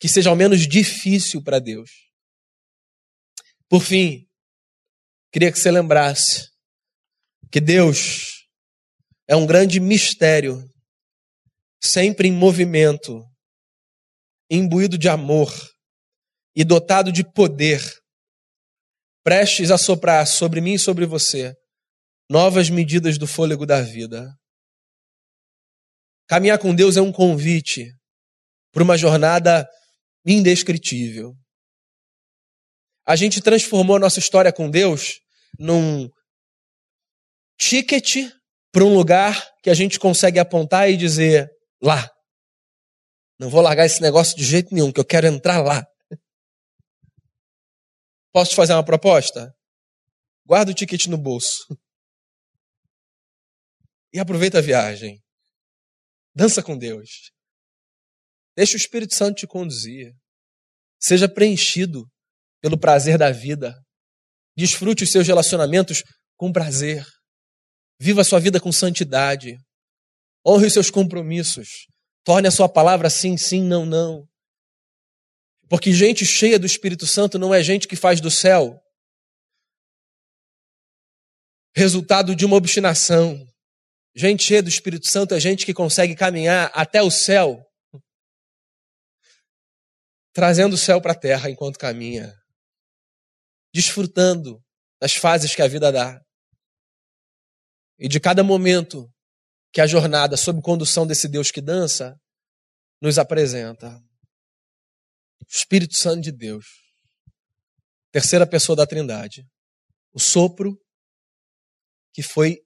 que 0.00 0.08
seja 0.08 0.30
ao 0.30 0.36
menos 0.36 0.66
difícil 0.66 1.42
para 1.42 1.58
Deus. 1.58 1.90
Por 3.68 3.82
fim, 3.82 4.26
queria 5.30 5.52
que 5.52 5.58
você 5.58 5.70
lembrasse 5.70 6.48
que 7.52 7.60
Deus 7.60 8.48
é 9.28 9.36
um 9.36 9.46
grande 9.46 9.78
mistério, 9.78 10.64
sempre 11.80 12.28
em 12.28 12.32
movimento, 12.32 13.22
imbuído 14.50 14.96
de 14.96 15.08
amor 15.08 15.52
e 16.56 16.64
dotado 16.64 17.12
de 17.12 17.22
poder, 17.22 17.80
prestes 19.22 19.70
a 19.70 19.78
soprar 19.78 20.26
sobre 20.26 20.60
mim 20.60 20.74
e 20.74 20.78
sobre 20.78 21.04
você 21.04 21.54
novas 22.28 22.70
medidas 22.70 23.18
do 23.18 23.26
fôlego 23.26 23.66
da 23.66 23.82
vida. 23.82 24.32
Caminhar 26.28 26.58
com 26.58 26.74
Deus 26.74 26.96
é 26.96 27.02
um 27.02 27.12
convite 27.12 27.92
para 28.72 28.84
uma 28.84 28.96
jornada 28.96 29.68
indescritível. 30.24 31.34
A 33.06 33.16
gente 33.16 33.40
transformou 33.40 33.96
a 33.96 34.00
nossa 34.00 34.18
história 34.18 34.52
com 34.52 34.70
Deus 34.70 35.20
num 35.58 36.08
ticket 37.58 38.30
para 38.72 38.84
um 38.84 38.94
lugar 38.94 39.50
que 39.62 39.70
a 39.70 39.74
gente 39.74 39.98
consegue 39.98 40.38
apontar 40.38 40.90
e 40.90 40.96
dizer: 40.96 41.50
lá. 41.82 42.10
Não 43.38 43.48
vou 43.48 43.62
largar 43.62 43.86
esse 43.86 44.02
negócio 44.02 44.36
de 44.36 44.44
jeito 44.44 44.74
nenhum, 44.74 44.92
que 44.92 45.00
eu 45.00 45.04
quero 45.04 45.26
entrar 45.26 45.62
lá. 45.62 45.84
Posso 48.32 48.50
te 48.50 48.56
fazer 48.56 48.74
uma 48.74 48.84
proposta? 48.84 49.54
Guarda 50.46 50.70
o 50.70 50.74
ticket 50.74 51.06
no 51.06 51.16
bolso. 51.16 51.66
E 54.12 54.18
aproveita 54.18 54.58
a 54.58 54.62
viagem. 54.62 55.22
Dança 56.34 56.62
com 56.62 56.76
Deus. 56.76 57.32
Deixa 58.56 58.74
o 58.74 58.76
Espírito 58.76 59.14
Santo 59.14 59.36
te 59.36 59.46
conduzir. 59.46 60.12
Seja 61.00 61.28
preenchido 61.28 62.06
pelo 62.60 62.78
prazer 62.78 63.16
da 63.16 63.30
vida. 63.30 63.74
Desfrute 64.56 65.04
os 65.04 65.10
seus 65.10 65.26
relacionamentos 65.26 66.02
com 66.36 66.52
prazer. 66.52 67.04
Viva 68.00 68.20
a 68.20 68.24
sua 68.24 68.40
vida 68.40 68.60
com 68.60 68.72
santidade. 68.72 69.56
Honre 70.46 70.66
os 70.66 70.72
seus 70.72 70.90
compromissos. 70.90 71.86
Torne 72.24 72.48
a 72.48 72.50
sua 72.50 72.68
palavra 72.68 73.08
sim, 73.08 73.36
sim, 73.36 73.62
não, 73.62 73.86
não. 73.86 74.26
Porque 75.68 75.92
gente 75.92 76.26
cheia 76.26 76.58
do 76.58 76.66
Espírito 76.66 77.06
Santo 77.06 77.38
não 77.38 77.54
é 77.54 77.62
gente 77.62 77.86
que 77.86 77.96
faz 77.96 78.20
do 78.20 78.30
céu 78.30 78.78
resultado 81.72 82.34
de 82.34 82.44
uma 82.44 82.56
obstinação, 82.56 83.46
Gente 84.14 84.42
cheia 84.42 84.62
do 84.62 84.68
Espírito 84.68 85.08
Santo 85.08 85.34
é 85.34 85.40
gente 85.40 85.64
que 85.64 85.72
consegue 85.72 86.16
caminhar 86.16 86.70
até 86.74 87.00
o 87.02 87.10
céu, 87.10 87.64
trazendo 90.40 90.72
o 90.72 90.78
céu 90.78 91.02
para 91.02 91.12
a 91.12 91.14
terra 91.14 91.50
enquanto 91.50 91.78
caminha, 91.78 92.34
desfrutando 93.74 94.64
das 94.98 95.14
fases 95.14 95.54
que 95.54 95.60
a 95.60 95.68
vida 95.68 95.92
dá. 95.92 96.18
E 97.98 98.08
de 98.08 98.18
cada 98.18 98.42
momento 98.42 99.12
que 99.70 99.82
a 99.82 99.86
jornada, 99.86 100.38
sob 100.38 100.62
condução 100.62 101.06
desse 101.06 101.28
Deus 101.28 101.50
que 101.50 101.60
dança, 101.60 102.18
nos 103.02 103.18
apresenta. 103.18 103.94
O 105.42 105.46
Espírito 105.46 105.94
Santo 105.94 106.22
de 106.22 106.32
Deus, 106.32 106.64
terceira 108.10 108.46
pessoa 108.46 108.74
da 108.74 108.86
Trindade, 108.86 109.46
o 110.10 110.18
sopro 110.18 110.80
que 112.14 112.22
foi 112.22 112.62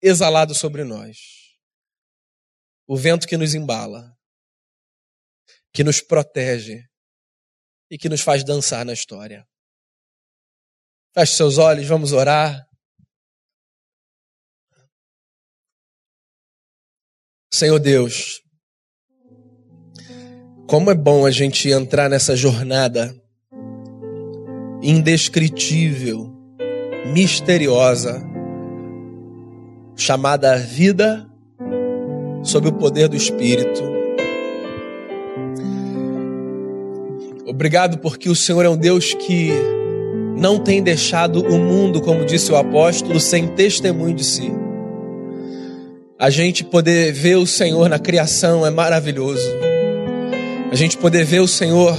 exalado 0.00 0.54
sobre 0.54 0.84
nós. 0.84 1.18
O 2.86 2.96
vento 2.96 3.26
que 3.26 3.36
nos 3.36 3.56
embala, 3.56 4.16
que 5.72 5.82
nos 5.82 6.00
protege 6.00 6.91
e 7.92 7.98
que 7.98 8.08
nos 8.08 8.22
faz 8.22 8.42
dançar 8.42 8.86
na 8.86 8.94
história. 8.94 9.46
Feche 11.14 11.34
seus 11.34 11.58
olhos, 11.58 11.86
vamos 11.86 12.12
orar. 12.12 12.66
Senhor 17.52 17.78
Deus, 17.78 18.40
como 20.66 20.90
é 20.90 20.94
bom 20.94 21.26
a 21.26 21.30
gente 21.30 21.68
entrar 21.68 22.08
nessa 22.08 22.34
jornada 22.34 23.14
indescritível, 24.82 26.32
misteriosa, 27.12 28.22
chamada 29.94 30.56
vida 30.56 31.30
sob 32.42 32.68
o 32.68 32.78
poder 32.78 33.06
do 33.10 33.16
Espírito. 33.16 33.91
Obrigado 37.62 37.98
porque 37.98 38.28
o 38.28 38.34
Senhor 38.34 38.64
é 38.64 38.68
um 38.68 38.76
Deus 38.76 39.14
que 39.14 39.52
não 40.36 40.58
tem 40.58 40.82
deixado 40.82 41.46
o 41.46 41.60
mundo, 41.60 42.00
como 42.00 42.24
disse 42.24 42.50
o 42.50 42.56
apóstolo, 42.56 43.20
sem 43.20 43.46
testemunho 43.46 44.16
de 44.16 44.24
si. 44.24 44.52
A 46.18 46.28
gente 46.28 46.64
poder 46.64 47.12
ver 47.12 47.36
o 47.36 47.46
Senhor 47.46 47.88
na 47.88 48.00
criação 48.00 48.66
é 48.66 48.70
maravilhoso. 48.70 49.48
A 50.72 50.74
gente 50.74 50.98
poder 50.98 51.24
ver 51.24 51.38
o 51.38 51.46
Senhor 51.46 51.96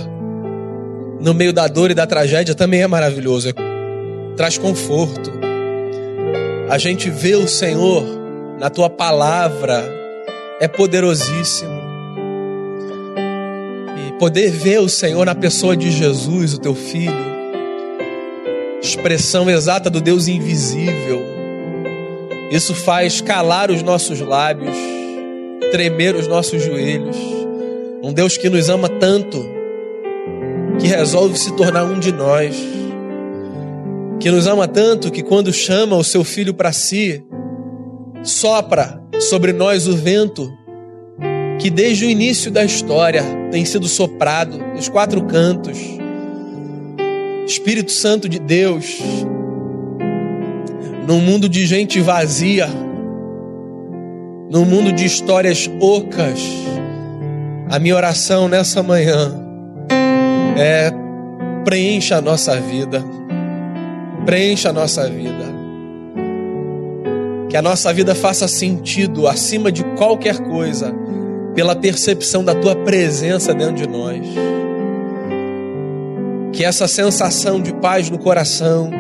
no 1.22 1.34
meio 1.34 1.54
da 1.54 1.66
dor 1.70 1.92
e 1.92 1.94
da 1.94 2.06
tragédia 2.06 2.54
também 2.54 2.82
é 2.82 2.88
maravilhoso. 2.88 3.48
É, 3.48 3.54
traz 4.36 4.58
conforto. 4.58 5.32
A 6.70 6.78
gente 6.78 7.10
vê 7.10 7.36
o 7.36 7.48
Senhor 7.48 8.04
na 8.60 8.70
tua 8.70 8.90
palavra 8.90 9.82
é 10.60 10.68
poderosíssimo. 10.68 11.73
Poder 14.24 14.52
ver 14.52 14.80
o 14.80 14.88
Senhor 14.88 15.26
na 15.26 15.36
pessoa 15.36 15.76
de 15.76 15.92
Jesus, 15.92 16.54
o 16.54 16.58
teu 16.58 16.74
filho, 16.74 17.12
expressão 18.82 19.50
exata 19.50 19.90
do 19.90 20.00
Deus 20.00 20.30
invisível. 20.30 21.22
Isso 22.50 22.74
faz 22.74 23.20
calar 23.20 23.70
os 23.70 23.84
nossos 23.84 24.22
lábios, 24.22 24.78
tremer 25.72 26.16
os 26.16 26.26
nossos 26.26 26.64
joelhos. 26.64 27.18
Um 28.02 28.14
Deus 28.14 28.38
que 28.38 28.50
nos 28.50 28.70
ama 28.70 28.88
tanto, 28.88 29.46
que 30.80 30.88
resolve 30.88 31.38
se 31.38 31.54
tornar 31.58 31.84
um 31.84 32.00
de 32.00 32.14
nós 32.14 32.56
que 34.22 34.32
nos 34.32 34.48
ama 34.48 34.70
tanto 34.70 35.12
que 35.12 35.22
quando 35.22 35.52
chama 35.52 35.98
o 35.98 36.04
seu 36.04 36.24
filho 36.24 36.54
para 36.54 36.72
si, 36.72 37.22
Sopra 38.24 39.04
sobre 39.20 39.52
nós 39.52 39.86
o 39.86 39.98
vento 39.98 40.50
que 41.64 41.70
desde 41.70 42.06
o 42.06 42.10
início 42.10 42.52
da 42.52 42.66
história 42.66 43.24
tem 43.50 43.64
sido 43.64 43.88
soprado 43.88 44.58
dos 44.76 44.90
quatro 44.90 45.24
cantos. 45.24 45.78
Espírito 47.48 47.94
Santo 47.94 48.28
de 48.28 48.38
Deus, 48.38 49.00
num 51.08 51.22
mundo 51.22 51.48
de 51.48 51.66
gente 51.66 52.02
vazia, 52.02 52.68
num 54.52 54.66
mundo 54.66 54.92
de 54.92 55.06
histórias 55.06 55.72
ocas, 55.80 56.42
a 57.70 57.80
minha 57.80 57.96
oração 57.96 58.50
nessa 58.50 58.84
manhã 58.84 59.34
é 60.58 60.92
preencha 61.64 62.18
a 62.18 62.22
nossa 62.22 62.60
vida. 62.60 63.02
Preencha 64.26 64.68
a 64.68 64.74
nossa 64.74 65.10
vida. 65.10 65.46
Que 67.50 67.56
a 67.56 67.62
nossa 67.62 67.94
vida 67.94 68.14
faça 68.14 68.50
sentido 68.50 69.30
acima 69.30 69.72
de 69.72 69.86
qualquer 69.96 70.40
coisa, 70.40 70.94
pela 71.56 71.76
percepção 71.76 72.44
da 72.44 72.56
tua 72.56 72.76
presença 72.76 73.54
dentro 73.54 73.76
de 73.76 73.88
nós. 73.88 74.26
Que 76.52 76.64
essa 76.64 76.88
sensação 76.88 77.62
de 77.62 77.74
paz 77.74 78.10
no 78.10 78.18
coração, 78.18 78.92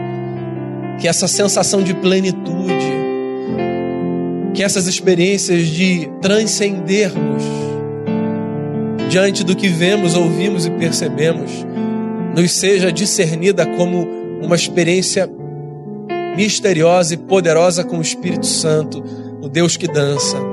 que 0.99 1.07
essa 1.07 1.27
sensação 1.27 1.83
de 1.83 1.93
plenitude, 1.93 2.93
que 4.53 4.63
essas 4.63 4.87
experiências 4.87 5.67
de 5.67 6.09
transcendermos 6.21 7.43
diante 9.09 9.43
do 9.43 9.55
que 9.55 9.67
vemos, 9.67 10.15
ouvimos 10.15 10.65
e 10.65 10.71
percebemos, 10.71 11.51
nos 12.35 12.51
seja 12.51 12.91
discernida 12.91 13.65
como 13.65 14.07
uma 14.41 14.55
experiência 14.55 15.29
misteriosa 16.35 17.13
e 17.13 17.17
poderosa 17.17 17.83
com 17.83 17.99
o 17.99 18.01
Espírito 18.01 18.45
Santo, 18.45 19.03
o 19.41 19.47
Deus 19.47 19.77
que 19.77 19.87
dança. 19.87 20.52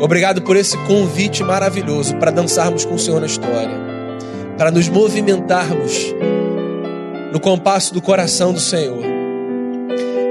Obrigado 0.00 0.42
por 0.42 0.56
esse 0.56 0.76
convite 0.86 1.42
maravilhoso 1.42 2.16
para 2.16 2.30
dançarmos 2.30 2.84
com 2.84 2.94
o 2.94 2.98
Senhor 2.98 3.20
na 3.20 3.26
história, 3.26 3.78
para 4.58 4.70
nos 4.70 4.88
movimentarmos 4.88 6.14
no 7.32 7.40
compasso 7.40 7.92
do 7.94 8.02
coração 8.02 8.52
do 8.52 8.60
Senhor. 8.60 9.02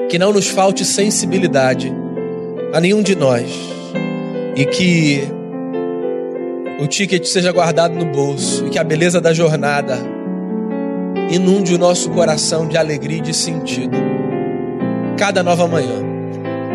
Que 0.09 0.19
não 0.19 0.31
nos 0.31 0.47
falte 0.47 0.85
sensibilidade 0.85 1.91
a 2.73 2.79
nenhum 2.79 3.01
de 3.01 3.15
nós 3.15 3.49
e 4.55 4.65
que 4.65 5.27
o 6.79 6.87
ticket 6.87 7.25
seja 7.25 7.51
guardado 7.51 7.95
no 7.95 8.05
bolso 8.05 8.67
e 8.67 8.69
que 8.69 8.79
a 8.79 8.83
beleza 8.83 9.19
da 9.19 9.33
jornada 9.33 9.97
inunde 11.29 11.73
o 11.73 11.77
nosso 11.77 12.09
coração 12.11 12.67
de 12.67 12.77
alegria 12.77 13.17
e 13.17 13.21
de 13.21 13.33
sentido. 13.33 13.97
Cada 15.17 15.41
nova 15.41 15.67
manhã 15.67 16.03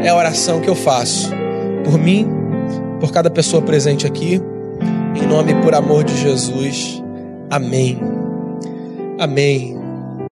é 0.02 0.08
a 0.08 0.16
oração 0.16 0.60
que 0.60 0.68
eu 0.68 0.74
faço 0.74 1.30
por 1.84 1.98
mim, 1.98 2.28
por 3.00 3.12
cada 3.12 3.30
pessoa 3.30 3.62
presente 3.62 4.06
aqui, 4.06 4.40
em 5.14 5.26
nome 5.26 5.52
e 5.52 5.62
por 5.62 5.74
amor 5.74 6.04
de 6.04 6.16
Jesus. 6.16 7.02
Amém. 7.50 7.98
Amém. 9.18 9.77